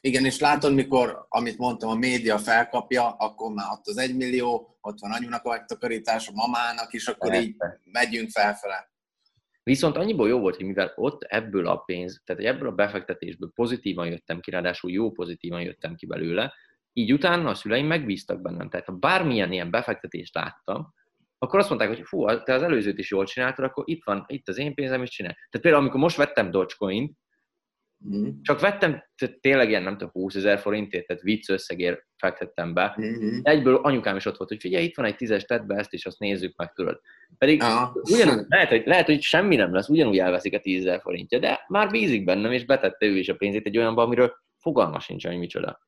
Igen, 0.00 0.24
és 0.24 0.38
látod, 0.38 0.74
mikor, 0.74 1.26
amit 1.28 1.58
mondtam, 1.58 1.90
a 1.90 1.94
média 1.94 2.38
felkapja, 2.38 3.10
akkor 3.10 3.52
már 3.52 3.66
ott 3.70 3.86
az 3.86 3.98
egymillió, 3.98 4.76
ott 4.80 4.98
van 5.00 5.12
anyunak 5.12 5.44
a 5.44 5.48
megtakarítás, 5.48 6.28
a 6.28 6.32
mamának 6.32 6.92
is, 6.92 7.06
akkor 7.06 7.30
Persze. 7.30 7.46
így 7.46 7.56
megyünk 7.84 8.30
felfele. 8.30 8.91
Viszont 9.62 9.96
annyiból 9.96 10.28
jó 10.28 10.38
volt, 10.38 10.56
hogy 10.56 10.66
mivel 10.66 10.92
ott 10.94 11.22
ebből 11.22 11.66
a 11.66 11.76
pénz, 11.76 12.22
tehát 12.24 12.42
ebből 12.42 12.68
a 12.68 12.74
befektetésből 12.74 13.50
pozitívan 13.54 14.06
jöttem 14.06 14.40
ki, 14.40 14.50
ráadásul 14.50 14.90
jó 14.90 15.10
pozitívan 15.10 15.62
jöttem 15.62 15.94
ki 15.94 16.06
belőle, 16.06 16.52
így 16.92 17.12
utána 17.12 17.48
a 17.48 17.54
szüleim 17.54 17.86
megbíztak 17.86 18.40
bennem. 18.40 18.68
Tehát 18.68 18.86
ha 18.86 18.92
bármilyen 18.92 19.52
ilyen 19.52 19.70
befektetést 19.70 20.34
láttam, 20.34 20.94
akkor 21.38 21.58
azt 21.58 21.68
mondták, 21.68 21.90
hogy 21.90 22.02
fú, 22.02 22.42
te 22.42 22.54
az 22.54 22.62
előzőt 22.62 22.98
is 22.98 23.10
jól 23.10 23.24
csináltad, 23.24 23.64
akkor 23.64 23.84
itt 23.86 24.04
van, 24.04 24.24
itt 24.26 24.48
az 24.48 24.58
én 24.58 24.74
pénzem, 24.74 25.02
is 25.02 25.10
csinál. 25.10 25.32
Tehát 25.32 25.60
például, 25.60 25.82
amikor 25.82 26.00
most 26.00 26.16
vettem 26.16 26.50
Dogecoin, 26.50 27.12
Mm. 28.08 28.28
Csak 28.42 28.60
vettem 28.60 29.04
tényleg 29.40 29.68
ilyen, 29.68 29.82
nem 29.82 29.92
tudom, 29.92 30.10
20 30.10 30.34
ezer 30.34 30.58
forintért, 30.58 31.06
tehát 31.06 31.22
vicc 31.22 31.48
összegért 31.48 32.06
fektettem 32.16 32.74
be. 32.74 32.96
Mm-hmm. 33.00 33.38
Egyből 33.42 33.74
anyukám 33.74 34.16
is 34.16 34.26
ott 34.26 34.36
volt, 34.36 34.50
hogy 34.50 34.60
figyelj, 34.60 34.84
itt 34.84 34.96
van 34.96 35.06
egy 35.06 35.16
tízes, 35.16 35.44
tedd 35.44 35.66
be 35.66 35.76
ezt, 35.76 35.92
és 35.92 36.06
azt 36.06 36.18
nézzük 36.18 36.56
meg, 36.56 36.72
tudod. 36.72 37.00
Pedig 37.38 37.62
ah. 37.62 37.94
ugyanúgy, 37.94 38.44
lehet, 38.48 38.68
hogy, 38.68 38.82
lehet, 38.84 39.06
hogy 39.06 39.22
semmi 39.22 39.56
nem 39.56 39.74
lesz, 39.74 39.88
ugyanúgy 39.88 40.18
elveszik 40.18 40.54
a 40.54 40.60
10 40.60 40.86
ezer 40.86 41.00
forintja, 41.00 41.38
de 41.38 41.64
már 41.68 41.90
bízik 41.90 42.24
bennem, 42.24 42.52
és 42.52 42.64
betette 42.64 43.06
ő 43.06 43.16
is 43.16 43.28
a 43.28 43.34
pénzét 43.34 43.66
egy 43.66 43.78
olyanba, 43.78 44.02
amiről 44.02 44.32
fogalma 44.58 45.00
sincs, 45.00 45.26
hogy 45.26 45.38
micsoda. 45.38 45.80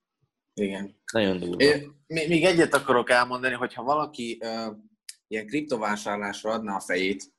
Igen. 0.55 0.97
Nagyon 1.13 1.39
durva. 1.39 1.65
még 2.07 2.45
egyet 2.45 2.75
akarok 2.75 3.11
elmondani, 3.11 3.55
hogy 3.55 3.75
ha 3.75 3.83
valaki 3.83 4.39
uh, 4.41 4.77
ilyen 5.29 5.47
kriptovásárlásra 5.47 6.51
adná 6.51 6.77
a 6.77 6.81
fejét, 6.81 7.34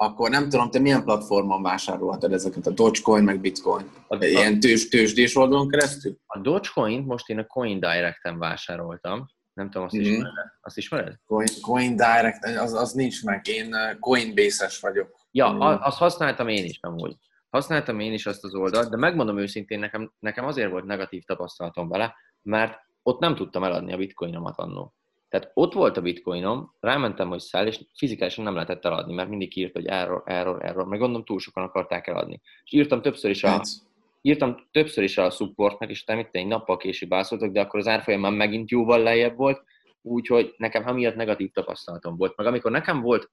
akkor 0.00 0.30
nem 0.30 0.48
tudom, 0.48 0.70
te 0.70 0.78
milyen 0.78 1.04
platformon 1.04 1.62
vásárolhatod 1.62 2.32
ezeket 2.32 2.66
a 2.66 2.70
Dogecoin 2.70 3.24
meg 3.24 3.40
Bitcoin? 3.40 3.90
A, 4.08 4.24
Ilyen 4.24 4.60
tős, 4.60 4.88
tőzsdés 4.88 5.36
oldalon 5.36 5.68
keresztül? 5.68 6.18
A 6.26 6.38
Dogecoin 6.38 7.02
most 7.02 7.28
én 7.28 7.38
a 7.38 7.46
Coin 7.46 7.80
Direct-en 7.80 8.38
vásároltam. 8.38 9.26
Nem 9.52 9.70
tudom, 9.70 9.86
azt 9.86 9.96
mm-hmm. 9.96 10.06
ismered? 10.06 10.46
Azt 10.60 10.76
ismered? 10.76 11.14
Coin, 11.26 11.48
Coin 11.60 11.96
Direct, 11.96 12.44
az, 12.44 12.72
az 12.72 12.92
nincs 12.92 13.24
meg. 13.24 13.46
Én 13.46 13.74
Coinbase-es 14.00 14.80
vagyok. 14.80 15.26
Ja, 15.30 15.52
mm. 15.52 15.60
azt 15.60 15.98
használtam 15.98 16.48
én 16.48 16.64
is 16.64 16.78
amúgy. 16.80 17.16
Használtam 17.50 18.00
én 18.00 18.12
is 18.12 18.26
azt 18.26 18.44
az 18.44 18.54
oldalt, 18.54 18.90
de 18.90 18.96
megmondom 18.96 19.38
őszintén, 19.38 19.78
nekem, 19.78 20.12
nekem 20.18 20.44
azért 20.44 20.70
volt 20.70 20.84
negatív 20.84 21.24
tapasztalatom 21.24 21.88
vele, 21.88 22.14
mert 22.42 22.78
ott 23.02 23.20
nem 23.20 23.34
tudtam 23.34 23.64
eladni 23.64 23.92
a 23.92 23.96
bitcoinomat 23.96 24.58
annó. 24.58 24.94
Tehát 25.28 25.50
ott 25.54 25.72
volt 25.72 25.96
a 25.96 26.00
bitcoinom, 26.00 26.74
rámentem, 26.80 27.28
hogy 27.28 27.40
száll, 27.40 27.66
és 27.66 27.80
fizikálisan 27.94 28.44
nem 28.44 28.54
lehetett 28.54 28.84
eladni, 28.84 29.14
mert 29.14 29.28
mindig 29.28 29.56
írt, 29.56 29.72
hogy 29.72 29.86
error, 29.86 30.22
error, 30.24 30.64
error, 30.64 30.86
meg 30.86 30.98
gondolom 30.98 31.24
túl 31.24 31.38
sokan 31.38 31.62
akarták 31.62 32.06
eladni. 32.06 32.40
És 32.64 32.72
írtam 32.72 33.02
többször 33.02 33.30
is 33.30 33.44
a, 33.44 33.60
írtam 34.20 34.68
többször 34.70 35.04
is 35.04 35.18
a 35.18 35.30
supportnak, 35.30 35.90
és 35.90 36.02
utána 36.02 36.28
egy 36.30 36.46
nappal 36.46 36.76
később 36.76 37.08
válaszoltak, 37.08 37.52
de 37.52 37.60
akkor 37.60 37.80
az 37.80 37.86
árfolyam 37.86 38.20
már 38.20 38.32
megint 38.32 38.70
jóval 38.70 39.02
lejjebb 39.02 39.36
volt, 39.36 39.62
úgyhogy 40.02 40.54
nekem 40.56 40.86
amiatt 40.86 41.14
negatív 41.14 41.50
tapasztalatom 41.50 42.16
volt. 42.16 42.36
Meg 42.36 42.46
amikor 42.46 42.70
nekem 42.70 43.00
volt 43.00 43.30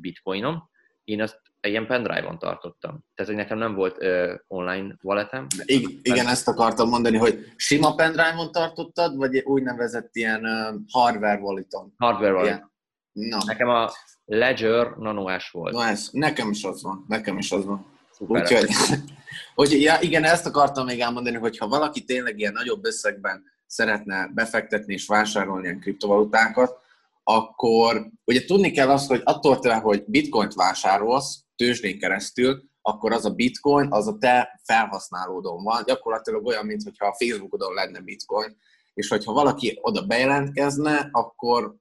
bitcoinom, 0.00 0.70
én 1.04 1.22
azt 1.22 1.40
ilyen 1.68 1.86
pendrive-on 1.86 2.38
tartottam. 2.38 3.04
Tehát, 3.14 3.32
hogy 3.32 3.40
nekem 3.40 3.58
nem 3.58 3.74
volt 3.74 4.02
uh, 4.02 4.32
online 4.46 4.96
walletem. 5.02 5.46
Igen, 5.64 5.98
igen, 6.02 6.26
ezt 6.26 6.48
akartam 6.48 6.88
mondani, 6.88 7.16
hogy 7.16 7.52
sima 7.56 7.94
pendrive-on 7.94 8.52
tartottad, 8.52 9.16
vagy 9.16 9.42
úgynevezett 9.44 10.16
ilyen 10.16 10.44
uh, 10.44 10.80
hardware 10.90 11.40
walleton? 11.40 11.94
Hardware 11.96 12.32
wallet. 12.32 12.72
No. 13.12 13.38
Nekem 13.46 13.68
a 13.68 13.90
Ledger 14.24 14.96
Nano 14.96 15.38
S 15.38 15.50
volt. 15.50 15.72
Na 15.72 15.86
ez, 15.86 16.08
nekem 16.12 16.50
is 16.50 16.64
az 16.64 16.82
van, 16.82 17.04
nekem 17.08 17.38
is 17.38 17.52
az 17.52 17.64
van. 17.64 17.86
Úgyhogy, 18.18 18.68
hogy, 19.54 19.82
ja, 19.82 19.96
igen, 20.00 20.24
ezt 20.24 20.46
akartam 20.46 20.84
még 20.86 21.00
elmondani, 21.00 21.36
hogy 21.36 21.58
ha 21.58 21.68
valaki 21.68 22.04
tényleg 22.04 22.38
ilyen 22.38 22.52
nagyobb 22.52 22.84
összegben 22.84 23.42
szeretne 23.66 24.30
befektetni 24.34 24.92
és 24.92 25.06
vásárolni 25.06 25.64
ilyen 25.64 25.80
kriptovalutákat, 25.80 26.82
akkor 27.22 28.06
ugye 28.24 28.44
tudni 28.44 28.70
kell 28.70 28.90
azt, 28.90 29.08
hogy 29.08 29.20
attól 29.24 29.58
te, 29.58 29.74
hogy 29.74 30.04
bitcoint 30.06 30.54
vásárolsz, 30.54 31.43
tőzsdén 31.56 31.98
keresztül, 31.98 32.62
akkor 32.82 33.12
az 33.12 33.24
a 33.24 33.30
bitcoin, 33.30 33.92
az 33.92 34.06
a 34.06 34.16
te 34.18 34.60
felhasználódon 34.64 35.62
van. 35.62 35.82
Gyakorlatilag 35.86 36.46
olyan, 36.46 36.66
mintha 36.66 37.06
a 37.06 37.14
Facebookodon 37.14 37.74
lenne 37.74 38.00
bitcoin. 38.00 38.56
És 38.94 39.08
hogyha 39.08 39.32
valaki 39.32 39.78
oda 39.80 40.06
bejelentkezne, 40.06 41.08
akkor 41.12 41.76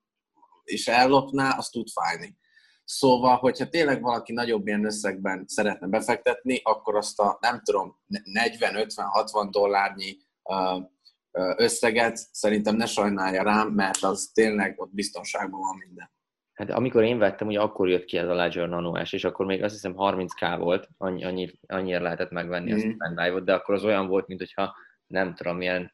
és 0.63 0.87
ellopná, 0.87 1.49
az 1.57 1.69
tud 1.69 1.87
fájni. 1.89 2.37
Szóval, 2.85 3.37
hogyha 3.37 3.69
tényleg 3.69 4.01
valaki 4.01 4.33
nagyobb 4.33 4.67
ilyen 4.67 4.85
összegben 4.85 5.43
szeretne 5.47 5.87
befektetni, 5.87 6.59
akkor 6.63 6.95
azt 6.95 7.19
a, 7.19 7.37
nem 7.41 7.61
tudom, 7.63 7.99
40-50-60 8.09 9.47
dollárnyi 9.51 10.17
összeget 11.55 12.17
szerintem 12.31 12.75
ne 12.75 12.85
sajnálja 12.85 13.43
rám, 13.43 13.67
mert 13.67 14.03
az 14.03 14.29
tényleg 14.33 14.79
ott 14.79 14.93
biztonságban 14.93 15.59
van 15.59 15.77
minden. 15.87 16.11
Hát 16.53 16.69
amikor 16.69 17.03
én 17.03 17.17
vettem, 17.17 17.47
ugye 17.47 17.59
akkor 17.59 17.89
jött 17.89 18.05
ki 18.05 18.17
ez 18.17 18.27
a 18.27 18.33
Ledger 18.33 18.69
Nano 18.69 19.05
S, 19.05 19.13
és 19.13 19.23
akkor 19.23 19.45
még 19.45 19.63
azt 19.63 19.73
hiszem 19.73 19.93
30k 19.97 20.55
volt, 20.59 20.87
annyi, 20.97 21.23
annyi, 21.23 21.51
annyira 21.67 22.01
lehetett 22.01 22.31
megvenni 22.31 22.71
mm. 22.71 22.75
azt 22.75 22.85
a 22.85 22.95
pendrive-ot, 22.97 23.45
de 23.45 23.53
akkor 23.53 23.75
az 23.75 23.83
olyan 23.83 24.07
volt, 24.07 24.27
mint 24.27 24.39
hogyha 24.39 24.75
nem 25.07 25.33
tudom, 25.33 25.57
milyen 25.57 25.93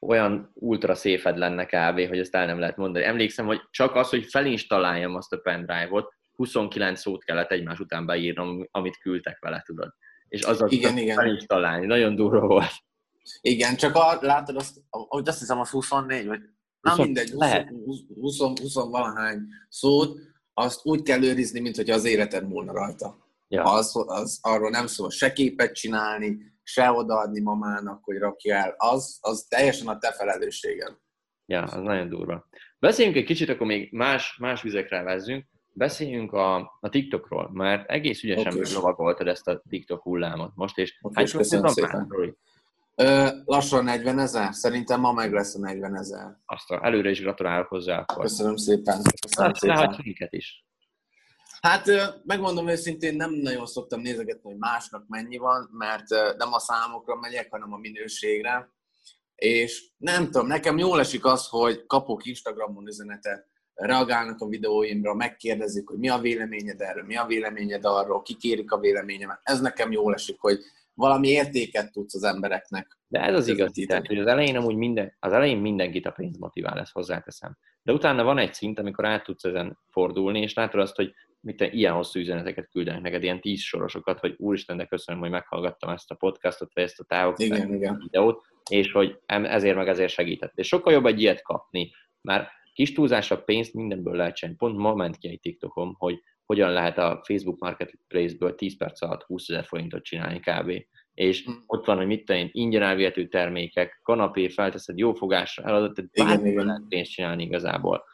olyan 0.00 0.50
ultra 0.54 0.94
széfed 0.94 1.36
lenne 1.36 1.64
kb., 1.64 2.08
hogy 2.08 2.18
ezt 2.18 2.34
el 2.34 2.46
nem 2.46 2.58
lehet 2.58 2.76
mondani. 2.76 3.04
Emlékszem, 3.04 3.46
hogy 3.46 3.60
csak 3.70 3.94
az, 3.94 4.08
hogy 4.08 4.24
felinstaláljam 4.24 5.14
azt 5.14 5.32
a 5.32 5.38
pendrive-ot, 5.38 6.14
29 6.36 7.00
szót 7.00 7.24
kellett 7.24 7.50
egymás 7.50 7.78
után 7.78 8.06
beírnom, 8.06 8.68
amit 8.70 8.98
küldtek 8.98 9.38
vele, 9.40 9.62
tudod. 9.66 9.94
És 10.28 10.42
az 10.42 10.62
az 10.62 10.72
igen, 10.72 10.98
igen. 10.98 11.16
felinstalálni. 11.16 11.86
Nagyon 11.86 12.14
durva 12.14 12.46
volt. 12.46 12.72
Igen, 13.40 13.76
csak 13.76 13.94
a, 13.94 14.18
látod, 14.20 14.56
azt, 14.56 14.76
hogy 14.90 15.28
azt 15.28 15.38
hiszem 15.38 15.60
az 15.60 15.70
24, 15.70 16.26
vagy 16.26 16.40
20, 16.90 17.04
mindegy, 17.04 17.30
20, 17.30 17.40
lehet. 17.40 17.68
20, 17.68 17.98
20, 18.20 18.38
20 18.38 18.74
valahány 18.74 19.38
szót, 19.68 20.18
azt 20.54 20.80
úgy 20.86 21.02
kell 21.02 21.22
őrizni, 21.22 21.60
mint 21.60 21.76
hogy 21.76 21.90
az 21.90 22.04
életed 22.04 22.48
múlna 22.48 22.72
rajta. 22.72 23.26
Ja. 23.48 23.62
Az, 23.62 24.04
az, 24.06 24.38
arról 24.42 24.70
nem 24.70 24.86
szól 24.86 25.10
se 25.10 25.32
képet 25.32 25.74
csinálni, 25.74 26.38
se 26.62 26.90
odaadni 26.90 27.40
mamának, 27.40 28.04
hogy 28.04 28.18
rakja 28.18 28.54
el. 28.54 28.74
Az, 28.76 29.18
az 29.20 29.46
teljesen 29.48 29.86
a 29.86 29.98
te 29.98 30.12
felelősséged. 30.12 30.96
Ja, 31.46 31.62
az 31.62 31.82
nagyon 31.82 32.08
durva. 32.08 32.48
Beszéljünk 32.78 33.16
egy 33.16 33.24
kicsit, 33.24 33.48
akkor 33.48 33.66
még 33.66 33.92
más, 33.92 34.36
más 34.40 34.62
vizekre 34.62 35.02
vezzünk. 35.02 35.44
Beszéljünk 35.72 36.32
a, 36.32 36.56
a 36.80 36.88
TikTokról, 36.88 37.50
mert 37.52 37.90
egész 37.90 38.22
ügyesen 38.22 38.52
okay. 38.52 38.72
lovagoltad 38.72 39.26
ezt 39.26 39.48
a 39.48 39.62
TikTok 39.68 40.02
hullámot 40.02 40.52
most, 40.54 40.78
és 40.78 40.98
okay, 41.00 41.24
hány 41.24 41.36
köszönöm 41.36 41.66
szépen. 41.66 42.08
Ö, 43.02 43.28
lassan 43.44 43.84
40 43.84 44.18
ezer? 44.18 44.54
Szerintem 44.54 45.00
ma 45.00 45.12
meg 45.12 45.32
lesz 45.32 45.54
a 45.54 45.58
40 45.58 45.96
ezer. 45.96 46.36
Azt 46.46 46.70
előre 46.70 47.10
is 47.10 47.20
gratulálok 47.20 47.68
hozzá. 47.68 47.98
Akkor. 47.98 48.22
Köszönöm 48.24 48.56
szépen. 48.56 49.02
Köszönöm 49.20 49.50
Azt 49.50 49.60
szépen. 49.60 50.00
minket 50.02 50.32
is. 50.32 50.64
Hát 51.60 51.86
megmondom 52.24 52.68
őszintén, 52.68 53.16
nem 53.16 53.30
nagyon 53.32 53.66
szoktam 53.66 54.00
nézegetni, 54.00 54.50
hogy 54.50 54.58
másnak 54.58 55.04
mennyi 55.08 55.36
van, 55.36 55.68
mert 55.72 56.08
nem 56.36 56.52
a 56.52 56.58
számokra 56.58 57.16
megyek, 57.16 57.50
hanem 57.50 57.72
a 57.72 57.76
minőségre. 57.76 58.74
És 59.34 59.90
nem 59.96 60.24
tudom, 60.24 60.46
nekem 60.46 60.78
jól 60.78 61.00
esik 61.00 61.24
az, 61.24 61.48
hogy 61.48 61.86
kapok 61.86 62.26
Instagramon 62.26 62.86
üzenetet, 62.86 63.46
reagálnak 63.74 64.40
a 64.40 64.46
videóimra, 64.46 65.14
megkérdezik, 65.14 65.88
hogy 65.88 65.98
mi 65.98 66.08
a 66.08 66.18
véleményed 66.18 66.80
erről, 66.80 67.04
mi 67.04 67.16
a 67.16 67.26
véleményed 67.26 67.84
arról, 67.84 68.22
kikérik 68.22 68.72
a 68.72 68.78
véleményemet. 68.78 69.40
Ez 69.42 69.60
nekem 69.60 69.92
jól 69.92 70.14
esik, 70.14 70.40
hogy 70.40 70.58
valami 70.96 71.28
értéket 71.28 71.92
tudsz 71.92 72.14
az 72.14 72.22
embereknek. 72.22 72.98
De 73.08 73.20
ez 73.20 73.34
az 73.34 73.48
igazi, 73.48 73.86
tehát, 73.86 74.06
hogy 74.06 74.18
az 74.18 74.26
elején 74.26 74.56
amúgy 74.56 74.76
minden, 74.76 75.16
az 75.18 75.32
elején 75.32 75.58
mindenkit 75.58 76.06
a 76.06 76.10
pénz 76.10 76.38
motivál, 76.38 76.78
ezt 76.78 76.92
hozzáteszem. 76.92 77.56
De 77.82 77.92
utána 77.92 78.22
van 78.22 78.38
egy 78.38 78.54
szint, 78.54 78.78
amikor 78.78 79.04
át 79.04 79.24
tudsz 79.24 79.44
ezen 79.44 79.78
fordulni, 79.90 80.40
és 80.40 80.54
látod 80.54 80.80
azt, 80.80 80.96
hogy 80.96 81.12
mit 81.40 81.60
ilyen 81.60 81.92
hosszú 81.92 82.20
üzeneteket 82.20 82.68
küldenek 82.70 83.02
neked, 83.02 83.22
ilyen 83.22 83.40
tíz 83.40 83.60
sorosokat, 83.60 84.18
hogy 84.18 84.34
úristen, 84.38 84.76
de 84.76 84.84
köszönöm, 84.84 85.20
hogy 85.20 85.30
meghallgattam 85.30 85.90
ezt 85.90 86.10
a 86.10 86.14
podcastot, 86.14 86.74
vagy 86.74 86.84
ezt 86.84 87.00
a 87.00 87.04
távok 87.04 87.38
igen, 87.38 87.74
igen. 87.74 87.98
videót, 88.02 88.46
és 88.70 88.92
hogy 88.92 89.18
ezért 89.26 89.76
meg 89.76 89.88
ezért 89.88 90.12
segített. 90.12 90.58
És 90.58 90.66
sokkal 90.66 90.92
jobb 90.92 91.06
egy 91.06 91.20
ilyet 91.20 91.42
kapni, 91.42 91.90
mert 92.20 92.48
kis 92.72 92.92
túlzásra 92.92 93.42
pénzt 93.42 93.74
mindenből 93.74 94.16
lehet 94.16 94.36
csinálni. 94.36 94.58
Pont 94.58 94.76
ma 94.76 94.94
ment 94.94 95.16
ki 95.16 95.28
egy 95.28 95.40
TikTokom, 95.40 95.94
hogy 95.98 96.22
hogyan 96.46 96.70
lehet 96.70 96.98
a 96.98 97.20
Facebook 97.24 97.58
Marketplace-ből 97.58 98.54
10 98.54 98.76
perc 98.76 99.02
alatt 99.02 99.22
20 99.22 99.48
ezer 99.48 99.64
forintot 99.64 100.02
csinálni 100.02 100.40
kb. 100.40 100.72
És 101.14 101.44
hmm. 101.44 101.62
ott 101.66 101.86
van, 101.86 101.96
hogy 101.96 102.06
mit 102.06 102.24
tenni, 102.24 102.50
ingyen 102.52 102.82
elvihető 102.82 103.28
termékek, 103.28 104.00
kanapé, 104.02 104.48
felteszed 104.48 104.98
jó 104.98 105.12
fogásra, 105.14 105.64
eladott, 105.64 105.94
tehát 105.94 106.10
bármilyen 106.30 106.66
lehet 106.66 106.82
pénzt 106.88 107.10
csinálni 107.10 107.42
igazából. 107.42 108.04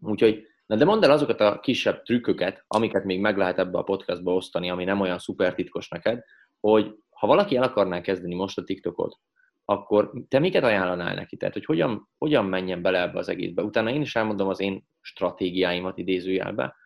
Úgyhogy, 0.00 0.46
na 0.66 0.76
de 0.76 0.84
mondd 0.84 1.04
el 1.04 1.10
azokat 1.10 1.40
a 1.40 1.60
kisebb 1.60 2.02
trükköket, 2.02 2.64
amiket 2.66 3.04
még 3.04 3.20
meg 3.20 3.36
lehet 3.36 3.58
ebbe 3.58 3.78
a 3.78 3.82
podcastba 3.82 4.34
osztani, 4.34 4.70
ami 4.70 4.84
nem 4.84 5.00
olyan 5.00 5.18
szuper 5.18 5.54
titkos 5.54 5.88
neked, 5.88 6.22
hogy 6.60 6.94
ha 7.10 7.26
valaki 7.26 7.56
el 7.56 7.62
akarná 7.62 8.00
kezdeni 8.00 8.34
most 8.34 8.58
a 8.58 8.64
TikTokot, 8.64 9.16
akkor 9.64 10.12
te 10.28 10.38
miket 10.38 10.64
ajánlanál 10.64 11.14
neki? 11.14 11.36
Tehát, 11.36 11.54
hogy 11.54 11.64
hogyan, 11.64 12.08
hogyan 12.18 12.44
menjen 12.44 12.82
bele 12.82 13.00
ebbe 13.00 13.18
az 13.18 13.28
egészbe? 13.28 13.62
Utána 13.62 13.90
én 13.90 14.00
is 14.00 14.16
elmondom 14.16 14.48
az 14.48 14.60
én 14.60 14.84
stratégiáimat 15.00 15.98
idézőjelbe, 15.98 16.76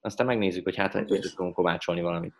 aztán 0.00 0.26
megnézzük, 0.26 0.64
hogy 0.64 0.76
hát 0.76 0.92
hogy 0.92 1.06
tudunk 1.06 1.54
kovácsolni 1.54 2.00
valamit. 2.00 2.34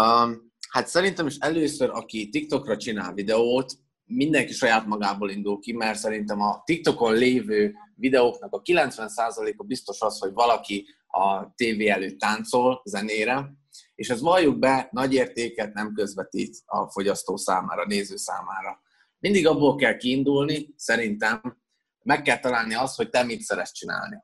Um, 0.00 0.52
hát 0.70 0.86
szerintem 0.86 1.26
is 1.26 1.36
először, 1.38 1.90
aki 1.90 2.28
TikTokra 2.28 2.76
csinál 2.76 3.12
videót, 3.12 3.72
mindenki 4.04 4.52
saját 4.52 4.86
magából 4.86 5.30
indul 5.30 5.58
ki, 5.58 5.72
mert 5.72 5.98
szerintem 5.98 6.40
a 6.40 6.62
TikTokon 6.64 7.14
lévő 7.14 7.74
videóknak 7.94 8.52
a 8.52 8.62
90%-a 8.62 9.64
biztos 9.64 10.00
az, 10.00 10.18
hogy 10.18 10.32
valaki 10.32 10.86
a 11.06 11.54
tévé 11.54 11.88
előtt 11.88 12.18
táncol 12.18 12.82
zenére, 12.84 13.52
és 13.94 14.10
ez 14.10 14.20
valljuk 14.20 14.58
be, 14.58 14.88
nagy 14.90 15.14
értéket 15.14 15.74
nem 15.74 15.92
közvetít 15.92 16.56
a 16.66 16.90
fogyasztó 16.90 17.36
számára, 17.36 17.82
a 17.82 17.86
néző 17.86 18.16
számára. 18.16 18.80
Mindig 19.18 19.46
abból 19.46 19.76
kell 19.76 19.96
kiindulni, 19.96 20.74
szerintem, 20.76 21.58
meg 22.02 22.22
kell 22.22 22.38
találni 22.38 22.74
azt, 22.74 22.96
hogy 22.96 23.10
te 23.10 23.22
mit 23.22 23.40
szeretsz 23.40 23.72
csinálni. 23.72 24.16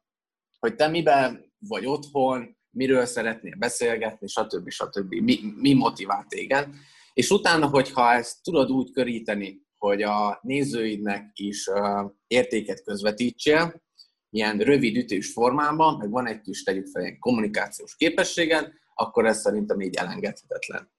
Hogy 0.58 0.74
te 0.74 0.88
miben 0.88 1.52
vagy 1.58 1.86
otthon, 1.86 2.56
miről 2.74 3.04
szeretnél 3.04 3.54
beszélgetni, 3.58 4.26
stb. 4.26 4.70
stb. 4.70 5.14
Mi, 5.14 5.38
mi 5.56 5.74
motivál 5.74 6.24
téged. 6.28 6.68
És 7.12 7.30
utána, 7.30 7.66
hogyha 7.66 8.12
ezt 8.12 8.42
tudod 8.42 8.70
úgy 8.70 8.90
köríteni, 8.90 9.62
hogy 9.78 10.02
a 10.02 10.38
nézőidnek 10.42 11.30
is 11.34 11.70
értéket 12.26 12.82
közvetítsél, 12.82 13.82
ilyen 14.30 14.58
rövid 14.58 14.96
ütős 14.96 15.32
formában, 15.32 15.96
meg 15.96 16.10
van 16.10 16.26
egy 16.26 16.40
kis, 16.40 16.62
tegyük 16.62 16.86
fel, 16.86 17.02
egy 17.02 17.18
kommunikációs 17.18 17.96
képességed, 17.96 18.72
akkor 18.94 19.26
ez 19.26 19.40
szerintem 19.40 19.80
így 19.80 19.94
elengedhetetlen. 19.94 20.92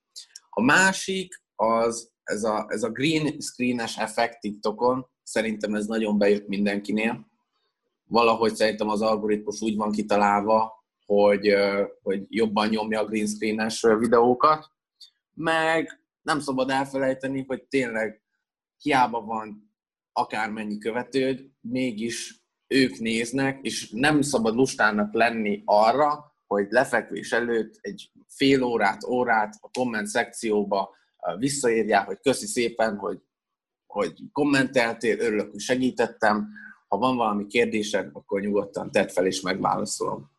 A 0.49 0.61
másik 0.61 1.43
az 1.55 2.13
ez 2.25 2.43
a, 2.43 2.65
ez 2.69 2.83
a 2.83 2.89
green 2.89 3.39
screen-es 3.39 3.97
effekt 3.97 4.39
TikTokon, 4.39 5.07
szerintem 5.23 5.75
ez 5.75 5.85
nagyon 5.85 6.17
bejött 6.17 6.47
mindenkinél. 6.47 7.27
Valahogy 8.07 8.55
szerintem 8.55 8.89
az 8.89 9.01
algoritmus 9.01 9.61
úgy 9.61 9.75
van 9.75 9.91
kitalálva, 9.91 10.84
hogy, 11.05 11.53
hogy 12.01 12.25
jobban 12.29 12.67
nyomja 12.67 12.99
a 12.99 13.05
green 13.05 13.27
screen-es 13.27 13.81
videókat, 13.81 14.71
meg 15.33 15.99
nem 16.21 16.39
szabad 16.39 16.69
elfelejteni, 16.69 17.43
hogy 17.47 17.63
tényleg 17.63 18.21
hiába 18.77 19.21
van 19.21 19.73
akármennyi 20.11 20.77
követőd, 20.77 21.45
mégis 21.61 22.43
ők 22.67 22.99
néznek, 22.99 23.59
és 23.61 23.89
nem 23.89 24.21
szabad 24.21 24.55
lustának 24.55 25.13
lenni 25.13 25.61
arra, 25.65 26.35
hogy 26.47 26.67
lefekvés 26.69 27.31
előtt 27.31 27.77
egy 27.81 28.11
fél 28.27 28.63
órát, 28.63 29.03
órát 29.03 29.55
a 29.61 29.69
komment 29.69 30.07
szekcióba 30.07 30.95
visszaírják, 31.37 32.05
hogy 32.05 32.19
köszi 32.21 32.45
szépen, 32.45 32.97
hogy, 32.97 33.19
hogy 33.85 34.13
kommenteltél, 34.31 35.19
örülök, 35.19 35.51
hogy 35.51 35.59
segítettem. 35.59 36.49
Ha 36.87 36.97
van 36.97 37.15
valami 37.15 37.45
kérdésed, 37.45 38.09
akkor 38.13 38.41
nyugodtan 38.41 38.91
tedd 38.91 39.07
fel, 39.07 39.25
és 39.25 39.41
megválaszolom. 39.41 40.31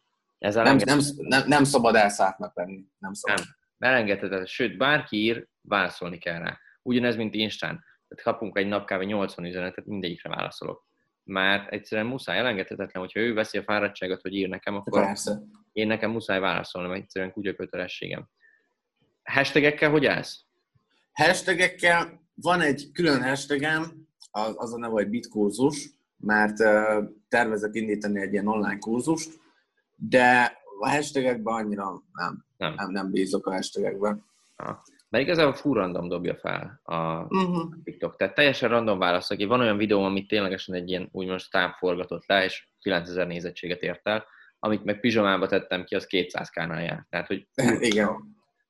Ez 0.47 0.55
nem, 0.55 0.77
nem, 0.85 0.99
nem, 1.17 1.43
nem 1.47 1.65
szabad 1.65 1.95
elszálltnak 1.95 2.57
lenni. 2.57 2.85
Nem 2.99 3.13
szabad. 3.13 3.39
Nem. 3.79 3.93
Elengedhetetlen. 3.93 4.47
Sőt, 4.47 4.77
bárki 4.77 5.17
ír, 5.17 5.49
válaszolni 5.61 6.19
kell 6.19 6.39
rá. 6.39 6.59
Ugyanez, 6.83 7.17
mint 7.17 7.35
Instán. 7.35 7.85
Tehát 8.09 8.25
kapunk 8.25 8.59
egy 8.59 8.67
nap 8.67 8.91
kb. 8.91 9.03
80 9.03 9.45
üzenetet, 9.45 9.87
mindegyikre 9.87 10.29
válaszolok. 10.29 10.87
Már 11.23 11.67
egyszerűen 11.71 12.07
muszáj 12.07 12.39
elengedhetetlen, 12.39 13.03
hogyha 13.03 13.21
ő 13.21 13.35
veszi 13.35 13.59
a 13.59 13.63
fáradtságot, 13.63 14.21
hogy 14.21 14.35
ír 14.35 14.49
nekem, 14.49 14.75
akkor 14.75 15.03
Persze. 15.05 15.43
én 15.73 15.87
nekem 15.87 16.11
muszáj 16.11 16.41
válaszolnom, 16.41 16.93
egyszerűen 16.93 17.33
kutya 17.33 17.55
kötelességem. 17.55 18.29
Hashtagekkel 19.23 19.91
hogy 19.91 20.07
állsz? 20.07 20.45
Hashtagekkel 21.13 22.21
van 22.35 22.61
egy 22.61 22.91
külön 22.93 23.23
hashtagem, 23.23 24.09
az, 24.31 24.55
az 24.57 24.75
a 24.75 24.79
neve, 24.79 24.93
hogy 24.93 25.09
bitkurzus, 25.09 25.91
mert 26.17 26.61
uh, 26.61 27.05
tervezek 27.29 27.75
indítani 27.75 28.21
egy 28.21 28.33
ilyen 28.33 28.47
online 28.47 28.79
kurzust, 28.79 29.45
de 29.97 30.59
a 30.81 30.89
hashtagekben 30.89 31.55
annyira 31.55 32.03
nem, 32.13 32.45
nem, 32.57 32.75
nem, 32.75 32.91
nem 32.91 33.11
bízok 33.11 33.47
a 33.47 33.53
hashtagekben. 33.53 34.25
Ah. 34.57 34.77
Mert 35.09 35.25
igazából 35.25 35.55
full 35.55 35.75
random 35.75 36.09
dobja 36.09 36.37
fel 36.37 36.81
a 36.85 37.27
uh-huh. 37.29 37.75
TikTok. 37.85 38.17
Tehát 38.17 38.35
teljesen 38.35 38.69
random 38.69 38.99
válasz, 38.99 39.31
aki 39.31 39.45
van 39.45 39.61
olyan 39.61 39.77
videó, 39.77 40.03
amit 40.03 40.29
ténylegesen 40.29 40.75
egy 40.75 40.89
ilyen 40.89 41.09
úgymond 41.13 41.41
táv 41.51 41.73
forgatott 41.73 42.27
le, 42.27 42.45
és 42.45 42.69
9000 42.79 43.27
nézettséget 43.27 43.83
ért 43.83 44.09
el, 44.09 44.27
amit 44.59 44.85
meg 44.85 45.01
pizsomába 45.01 45.47
tettem 45.47 45.85
ki, 45.85 45.95
az 45.95 46.07
200k-nál 46.11 46.85
jár. 46.85 47.07
Tehát, 47.11 47.27
hogy 47.27 47.49
Igen. 47.91 48.11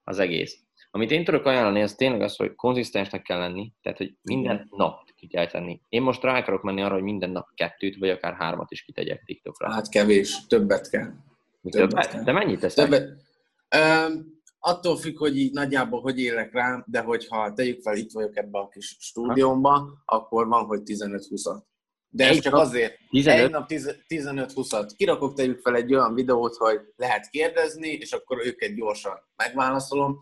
az 0.04 0.18
egész. 0.18 0.58
Amit 0.90 1.10
én 1.10 1.24
tudok 1.24 1.44
ajánlani, 1.44 1.82
az 1.82 1.94
tényleg 1.94 2.20
az, 2.20 2.36
hogy 2.36 2.54
konzisztensnek 2.54 3.22
kell 3.22 3.38
lenni, 3.38 3.72
tehát, 3.82 3.98
hogy 3.98 4.14
minden 4.22 4.68
nap 4.70 5.05
ki 5.26 5.36
kell 5.36 5.46
tenni. 5.46 5.80
Én 5.88 6.02
most 6.02 6.22
rá 6.22 6.38
akarok 6.38 6.62
menni 6.62 6.82
arra, 6.82 6.94
hogy 6.94 7.02
minden 7.02 7.30
nap 7.30 7.48
kettőt, 7.54 7.96
vagy 7.96 8.08
akár 8.08 8.34
hármat 8.34 8.70
is 8.70 8.82
kitegyek 8.82 9.22
TikTokra. 9.24 9.72
Hát 9.72 9.88
kevés, 9.88 10.46
többet 10.46 10.90
kell. 10.90 11.12
Mi 11.60 11.70
többet 11.70 11.88
többet? 11.88 12.10
kell. 12.10 12.22
De 12.22 12.32
mennyit 12.32 12.60
teszek? 12.60 12.84
Többet. 12.84 13.22
Öm, 13.68 14.26
attól 14.58 14.96
függ, 14.96 15.18
hogy 15.18 15.38
így 15.38 15.52
nagyjából 15.52 16.00
hogy 16.00 16.20
élek 16.20 16.52
rá, 16.52 16.84
de 16.86 17.00
hogyha 17.00 17.52
tegyük 17.52 17.82
fel, 17.82 17.96
itt 17.96 18.12
vagyok 18.12 18.36
ebben 18.36 18.62
a 18.62 18.68
kis 18.68 18.96
stúdiómban, 19.00 20.02
akkor 20.04 20.46
van, 20.46 20.64
hogy 20.64 20.80
15-20-at. 20.84 21.62
De 22.08 22.28
ez 22.28 22.38
csak 22.38 22.54
azért, 22.54 22.98
15? 23.10 23.44
egy 23.44 23.50
nap 23.50 23.66
10 23.66 23.96
15-20-at. 24.08 24.90
Kirakok 24.96 25.34
tegyük 25.34 25.60
fel 25.60 25.74
egy 25.74 25.94
olyan 25.94 26.14
videót, 26.14 26.56
hogy 26.56 26.80
lehet 26.96 27.30
kérdezni, 27.30 27.88
és 27.88 28.12
akkor 28.12 28.46
őket 28.46 28.74
gyorsan 28.74 29.12
megválaszolom. 29.36 30.18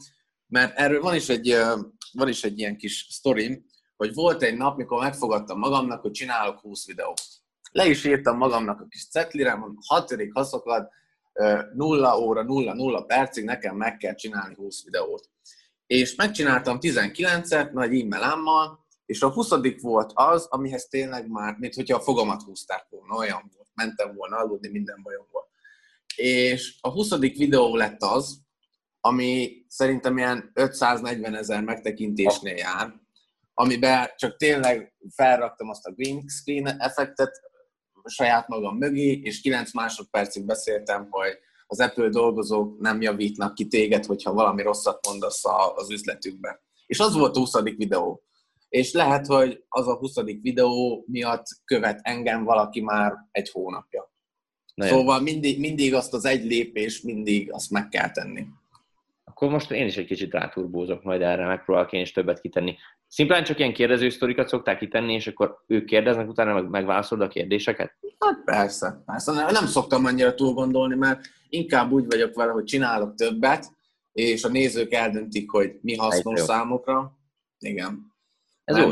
Mert 0.47 0.79
erről 0.79 1.01
van 1.01 1.15
is 1.15 1.29
egy, 1.29 1.57
van 2.13 2.29
is 2.29 2.45
egy 2.45 2.59
ilyen 2.59 2.77
kis 2.77 3.07
sztorim, 3.11 3.65
hogy 3.97 4.15
volt 4.15 4.43
egy 4.43 4.57
nap, 4.57 4.77
mikor 4.77 5.03
megfogadtam 5.03 5.59
magamnak, 5.59 6.01
hogy 6.01 6.11
csinálok 6.11 6.61
20 6.61 6.87
videót. 6.87 7.21
Le 7.73 7.87
is 7.87 8.05
írtam 8.05 8.37
magamnak 8.37 8.81
a 8.81 8.87
kis 8.89 9.09
cetlire, 9.09 9.55
mondom, 9.55 9.79
hatodik 9.87 10.33
haszokad, 10.35 10.89
0 11.75 12.19
óra, 12.19 12.43
0, 12.43 12.75
0 12.75 13.03
percig 13.03 13.45
nekem 13.45 13.77
meg 13.77 13.97
kell 13.97 14.15
csinálni 14.15 14.55
20 14.55 14.85
videót. 14.85 15.31
És 15.87 16.15
megcsináltam 16.15 16.79
19-et 16.81 17.73
nagy 17.73 18.01
e-mailámmal, 18.01 18.87
és 19.07 19.23
a 19.23 19.33
20 19.33 19.51
volt 19.81 20.11
az, 20.15 20.47
amihez 20.51 20.87
tényleg 20.87 21.29
már, 21.29 21.57
mint 21.59 21.75
hogyha 21.75 21.97
a 21.97 22.01
fogamat 22.01 22.43
húzták 22.43 22.87
volna, 22.91 23.17
olyan 23.17 23.51
volt. 23.57 23.69
Mentem 23.75 24.15
volna 24.15 24.37
aludni, 24.37 24.69
minden 24.69 25.01
bajom 25.03 25.27
volt. 25.31 25.49
És 26.17 26.79
a 26.81 26.91
20. 26.91 27.19
videó 27.19 27.77
lett 27.77 28.03
az, 28.03 28.43
ami 29.01 29.65
szerintem 29.69 30.19
ilyen 30.19 30.51
540 30.55 31.35
ezer 31.35 31.63
megtekintésnél 31.63 32.57
jár, 32.57 33.03
amiben 33.55 34.11
csak 34.17 34.37
tényleg 34.37 34.95
felraktam 35.15 35.69
azt 35.69 35.87
a 35.87 35.93
green 35.93 36.25
screen 36.29 36.81
effektet 36.81 37.41
saját 38.05 38.49
magam 38.49 38.77
mögé, 38.77 39.21
és 39.23 39.41
9 39.41 39.73
másodpercig 39.73 40.45
beszéltem, 40.45 41.07
hogy 41.11 41.39
az 41.67 41.81
Apple 41.81 42.09
dolgozók 42.09 42.81
nem 42.81 43.01
javítnak 43.01 43.55
ki 43.55 43.67
téged, 43.67 44.05
hogyha 44.05 44.33
valami 44.33 44.63
rosszat 44.63 45.07
mondasz 45.07 45.43
az 45.75 45.91
üzletükbe. 45.91 46.63
És 46.87 47.01
az 47.01 47.15
volt 47.15 47.37
a 47.37 47.39
20. 47.39 47.63
videó. 47.63 48.23
És 48.69 48.93
lehet, 48.93 49.27
hogy 49.27 49.65
az 49.69 49.89
a 49.89 49.97
20. 49.97 50.15
videó 50.43 51.05
miatt 51.07 51.47
követ 51.65 52.01
engem 52.03 52.45
valaki 52.45 52.81
már 52.81 53.13
egy 53.31 53.51
hónapja. 53.51 54.13
Nagyon. 54.75 54.99
Szóval 54.99 55.21
mindig, 55.21 55.61
mindig 55.61 55.95
azt 55.95 56.15
az 56.15 56.25
egy 56.25 56.45
lépés, 56.45 57.01
mindig 57.01 57.53
azt 57.53 57.71
meg 57.71 57.89
kell 57.89 58.11
tenni. 58.11 58.47
Akkor 59.25 59.49
most 59.49 59.71
én 59.71 59.87
is 59.87 59.97
egy 59.97 60.07
kicsit 60.07 60.33
ráturbózok 60.33 61.03
majd 61.03 61.23
erre, 61.23 61.47
megpróbálok 61.47 61.93
én 61.93 62.01
is 62.01 62.13
többet 62.13 62.41
kitenni. 62.41 62.77
Szimplán 63.15 63.45
csak 63.45 63.59
ilyen 63.59 63.73
kérdező 63.73 64.09
sztorikat 64.09 64.49
szokták 64.49 64.79
kitenni, 64.79 65.15
és 65.15 65.27
akkor 65.27 65.63
ők 65.67 65.85
kérdeznek, 65.85 66.29
utána 66.29 66.55
meg 66.55 66.69
megválaszolod 66.69 67.25
a 67.25 67.29
kérdéseket? 67.29 67.97
Hát 68.19 68.45
persze, 68.45 69.03
persze. 69.07 69.33
Nem, 69.33 69.53
nem 69.53 69.67
szoktam 69.67 70.05
annyira 70.05 70.35
túl 70.35 70.53
gondolni, 70.53 70.95
mert 70.95 71.21
inkább 71.49 71.91
úgy 71.91 72.07
vagyok 72.07 72.35
vele, 72.35 72.53
hogy 72.53 72.65
csinálok 72.65 73.15
többet, 73.15 73.73
és 74.13 74.45
a 74.45 74.49
nézők 74.49 74.93
eldöntik, 74.93 75.51
hogy 75.51 75.79
mi 75.81 75.97
hasznos 75.97 76.39
jó. 76.39 76.45
számukra. 76.45 77.19
Igen, 77.59 78.13
Ez 78.65 78.77
jó. 78.77 78.91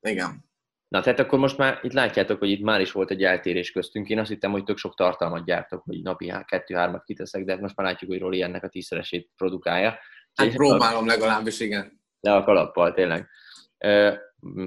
Igen. 0.00 0.44
Na, 0.88 1.00
tehát 1.00 1.18
akkor 1.18 1.38
most 1.38 1.58
már 1.58 1.78
itt 1.82 1.92
látjátok, 1.92 2.38
hogy 2.38 2.50
itt 2.50 2.62
már 2.62 2.80
is 2.80 2.92
volt 2.92 3.10
egy 3.10 3.24
eltérés 3.24 3.72
köztünk. 3.72 4.08
Én 4.08 4.18
azt 4.18 4.28
hittem, 4.28 4.50
hogy 4.50 4.64
tök 4.64 4.76
sok 4.76 4.94
tartalmat 4.94 5.44
gyártok, 5.44 5.82
hogy 5.82 6.02
napi 6.02 6.28
há- 6.28 6.46
kettő-hármat 6.46 7.04
kiteszek, 7.04 7.44
de 7.44 7.52
hát 7.52 7.60
most 7.60 7.76
már 7.76 7.86
látjuk, 7.86 8.10
hogy 8.10 8.20
Roli 8.20 8.42
ennek 8.42 8.62
a 8.62 8.68
tízszeresét 8.68 9.30
produkálja. 9.36 9.98
Hát 10.34 10.54
próbálom 10.54 11.06
legalábbis, 11.06 11.60
igen. 11.60 11.98
Le 12.20 12.34
a 12.34 12.44
kalappal, 12.44 12.92
tényleg. 12.92 13.28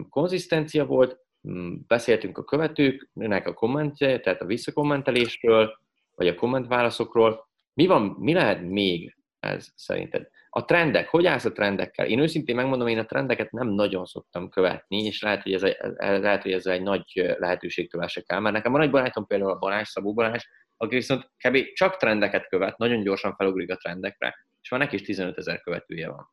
Konzisztencia 0.10 0.86
volt, 0.86 1.20
m, 1.42 1.74
beszéltünk 1.88 2.38
a 2.38 2.44
követőknek 2.44 3.48
a 3.48 3.54
kommentje, 3.54 4.20
tehát 4.20 4.42
a 4.42 4.46
visszakommentelésről, 4.46 5.80
vagy 6.16 6.28
a 6.28 6.36
kommentválaszokról. 6.36 7.48
Mi 7.74 7.86
van, 7.86 8.16
mi 8.20 8.34
lehet 8.34 8.62
még 8.62 9.18
ez 9.40 9.68
szerinted? 9.76 10.28
A 10.50 10.66
trendek, 10.66 11.08
hogy 11.08 11.26
állsz 11.26 11.46
a 11.46 11.52
trendekkel? 11.52 12.06
Én 12.06 12.20
őszintén 12.20 12.56
megmondom, 12.56 12.88
én 12.88 12.98
a 12.98 13.06
trendeket 13.06 13.52
nem 13.52 13.68
nagyon 13.68 14.06
szoktam 14.06 14.50
követni, 14.50 15.04
és 15.04 15.22
lehet, 15.22 15.44
hogy 15.44 15.54
ez, 15.54 15.64
egy, 15.64 15.78
lehet, 15.98 16.42
hogy 16.42 16.52
ez 16.52 16.66
egy 16.66 16.82
nagy 16.82 17.36
lehetőségtől 17.38 18.04
esek 18.04 18.24
el, 18.28 18.40
mert 18.40 18.56
nekem 18.56 18.72
van 18.72 18.82
egy 18.82 18.90
barátom 18.90 19.28
például 19.28 19.52
a 19.52 19.58
Balázs, 19.58 19.88
Szabó 19.88 20.14
Balázs, 20.14 20.44
aki 20.78 20.96
viszont 20.96 21.32
kb. 21.38 21.58
csak 21.74 21.98
trendeket 21.98 22.48
követ, 22.48 22.78
nagyon 22.78 23.04
gyorsan 23.04 23.36
felugrik 23.36 23.72
a 23.72 23.76
trendekre, 23.76 24.36
és 24.62 24.70
van 24.70 24.80
neki 24.80 24.96
is 24.96 25.02
15 25.02 25.38
ezer 25.38 25.62
követője 25.62 26.10
van. 26.10 26.30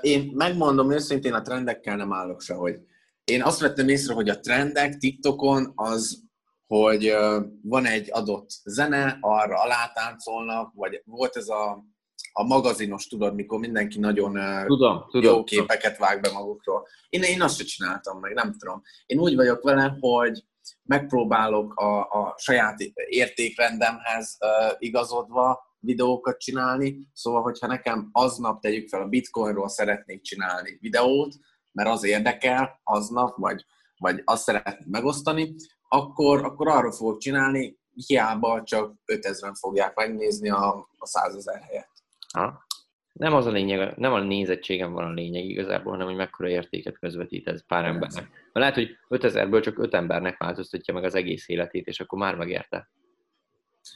Én 0.00 0.32
megmondom 0.34 0.92
őszintén, 0.92 1.32
a 1.32 1.42
trendekkel 1.42 1.96
nem 1.96 2.12
állok 2.12 2.40
sehogy. 2.40 2.78
Én 3.24 3.42
azt 3.42 3.60
vettem 3.60 3.88
észre, 3.88 4.14
hogy 4.14 4.28
a 4.28 4.40
trendek 4.40 4.96
TikTokon 4.96 5.72
az, 5.74 6.22
hogy 6.66 7.14
van 7.62 7.86
egy 7.86 8.08
adott 8.12 8.50
zene, 8.64 9.18
arra 9.20 9.60
alátáncolnak, 9.60 10.72
vagy 10.74 11.02
volt 11.04 11.36
ez 11.36 11.48
a, 11.48 11.84
a 12.32 12.42
magazinos, 12.42 13.06
tudod, 13.06 13.34
mikor 13.34 13.58
mindenki 13.58 13.98
nagyon 13.98 14.32
Tudom, 14.66 15.04
tudom. 15.10 15.34
jó 15.34 15.44
képeket 15.44 15.98
vág 15.98 16.20
be 16.20 16.30
magukról. 16.30 16.86
Én, 17.08 17.22
én 17.22 17.42
azt 17.42 17.56
sem 17.56 17.66
csináltam 17.66 18.18
meg, 18.18 18.34
nem 18.34 18.54
tudom. 18.58 18.82
Én 19.06 19.18
úgy 19.18 19.34
vagyok 19.36 19.62
vele, 19.62 19.96
hogy 20.00 20.44
megpróbálok 20.82 21.74
a, 21.74 21.98
a 21.98 22.34
saját 22.38 22.80
értékrendemhez 23.08 24.38
igazodva 24.78 25.73
videókat 25.84 26.38
csinálni, 26.38 27.08
szóval, 27.12 27.42
hogyha 27.42 27.66
nekem 27.66 28.08
aznap 28.12 28.60
tegyük 28.60 28.88
fel 28.88 29.02
a 29.02 29.08
bitcoinról 29.08 29.68
szeretnék 29.68 30.20
csinálni 30.20 30.78
videót, 30.80 31.34
mert 31.72 31.88
az 31.88 32.04
érdekel 32.04 32.80
aznap, 32.84 33.36
vagy, 33.36 33.64
vagy 33.98 34.22
azt 34.24 34.42
szeretném 34.42 34.88
megosztani, 34.90 35.54
akkor, 35.88 36.44
akkor 36.44 36.68
arról 36.68 36.92
fogok 36.92 37.18
csinálni, 37.18 37.78
hiába 38.06 38.62
csak 38.62 38.94
5000-en 39.06 39.54
fogják 39.60 39.96
megnézni 39.96 40.50
a, 40.50 40.88
a 40.98 41.06
100 41.06 41.34
ezer 41.34 41.60
helyet. 41.62 41.90
Ha? 42.32 42.66
Nem 43.12 43.34
az 43.34 43.46
a 43.46 43.50
lényeg, 43.50 43.96
nem 43.96 44.12
a 44.12 44.20
nézettségem 44.20 44.92
van 44.92 45.04
a 45.04 45.12
lényeg 45.12 45.44
igazából, 45.44 45.92
hanem 45.92 46.06
hogy 46.06 46.16
mekkora 46.16 46.48
értéket 46.48 46.98
közvetít 46.98 47.48
ez 47.48 47.66
pár 47.66 47.84
embernek. 47.84 48.28
Mert 48.30 48.52
lehet, 48.52 48.74
hogy 48.74 48.96
5000-ből 49.08 49.62
csak 49.62 49.78
5 49.78 49.94
embernek 49.94 50.38
változtatja 50.38 50.94
meg 50.94 51.04
az 51.04 51.14
egész 51.14 51.48
életét, 51.48 51.86
és 51.86 52.00
akkor 52.00 52.18
már 52.18 52.34
megérte. 52.34 52.90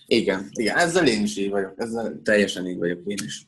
Igen, 0.07 0.48
igen, 0.53 0.77
ezzel 0.77 1.07
én 1.07 1.22
is 1.22 1.37
így 1.37 1.51
vagyok, 1.51 1.72
ezzel 1.77 2.20
teljesen 2.22 2.66
így 2.66 2.79
vagyok 2.79 3.01
én 3.07 3.18
is. 3.24 3.46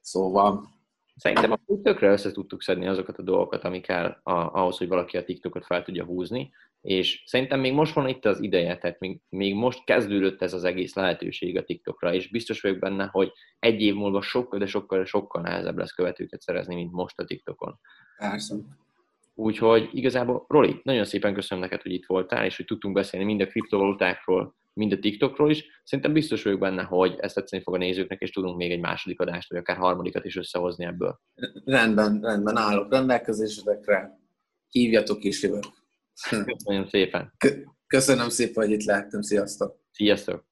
Szóval, 0.00 0.76
Szerintem 1.18 1.52
akkor 1.52 1.78
tökre 1.82 2.10
össze 2.10 2.32
tudtuk 2.32 2.62
szedni 2.62 2.86
azokat 2.86 3.18
a 3.18 3.22
dolgokat, 3.22 3.64
amik 3.64 3.82
kell 3.82 4.20
a, 4.22 4.32
ahhoz, 4.32 4.78
hogy 4.78 4.88
valaki 4.88 5.16
a 5.16 5.24
TikTokot 5.24 5.64
fel 5.64 5.82
tudja 5.82 6.04
húzni, 6.04 6.50
és 6.80 7.22
szerintem 7.26 7.60
még 7.60 7.72
most 7.72 7.94
van 7.94 8.08
itt 8.08 8.24
az 8.24 8.42
ideje, 8.42 8.78
tehát 8.78 9.00
még, 9.00 9.20
még 9.28 9.54
most 9.54 9.84
kezdődött 9.84 10.42
ez 10.42 10.52
az 10.52 10.64
egész 10.64 10.94
lehetőség 10.94 11.56
a 11.56 11.64
TikTokra, 11.64 12.14
és 12.14 12.28
biztos 12.28 12.60
vagyok 12.60 12.78
benne, 12.78 13.08
hogy 13.12 13.32
egy 13.58 13.80
év 13.80 13.94
múlva 13.94 14.20
sokkal, 14.20 14.58
de 14.58 14.66
sokkal, 14.66 15.04
sokkal 15.04 15.42
nehezebb 15.42 15.78
lesz 15.78 15.92
követőket 15.92 16.40
szerezni, 16.40 16.74
mint 16.74 16.92
most 16.92 17.18
a 17.18 17.24
TikTokon. 17.24 17.78
persze. 18.18 18.54
Úgyhogy 19.34 19.88
igazából, 19.92 20.44
Roli, 20.48 20.80
nagyon 20.82 21.04
szépen 21.04 21.34
köszönöm 21.34 21.62
neked, 21.62 21.82
hogy 21.82 21.92
itt 21.92 22.06
voltál, 22.06 22.44
és 22.44 22.56
hogy 22.56 22.66
tudtunk 22.66 22.94
beszélni 22.94 23.26
mind 23.26 23.40
a 23.40 23.46
kriptovalutákról, 23.46 24.54
mind 24.78 24.92
a 24.92 24.98
TikTokról 24.98 25.50
is. 25.50 25.64
Szerintem 25.84 26.12
biztos 26.12 26.42
vagyok 26.42 26.58
benne, 26.60 26.82
hogy 26.82 27.16
ezt 27.20 27.34
tetszeni 27.34 27.62
fog 27.62 27.74
a 27.74 27.78
nézőknek, 27.78 28.20
és 28.20 28.30
tudunk 28.30 28.56
még 28.56 28.70
egy 28.70 28.80
második 28.80 29.20
adást, 29.20 29.48
vagy 29.48 29.58
akár 29.58 29.76
harmadikat 29.76 30.24
is 30.24 30.36
összehozni 30.36 30.84
ebből. 30.84 31.20
Rendben, 31.64 32.20
rendben 32.20 32.56
állok 32.56 32.92
rendelkezésetekre. 32.92 34.18
Hívjatok 34.68 35.24
is, 35.24 35.42
jövök. 35.42 35.64
Köszönöm 36.44 36.86
szépen. 36.88 37.32
Köszönöm 37.86 38.28
szépen, 38.28 38.64
hogy 38.64 38.72
itt 38.72 38.84
lehettem. 38.84 39.22
Sziasztok! 39.22 39.80
Sziasztok! 39.90 40.47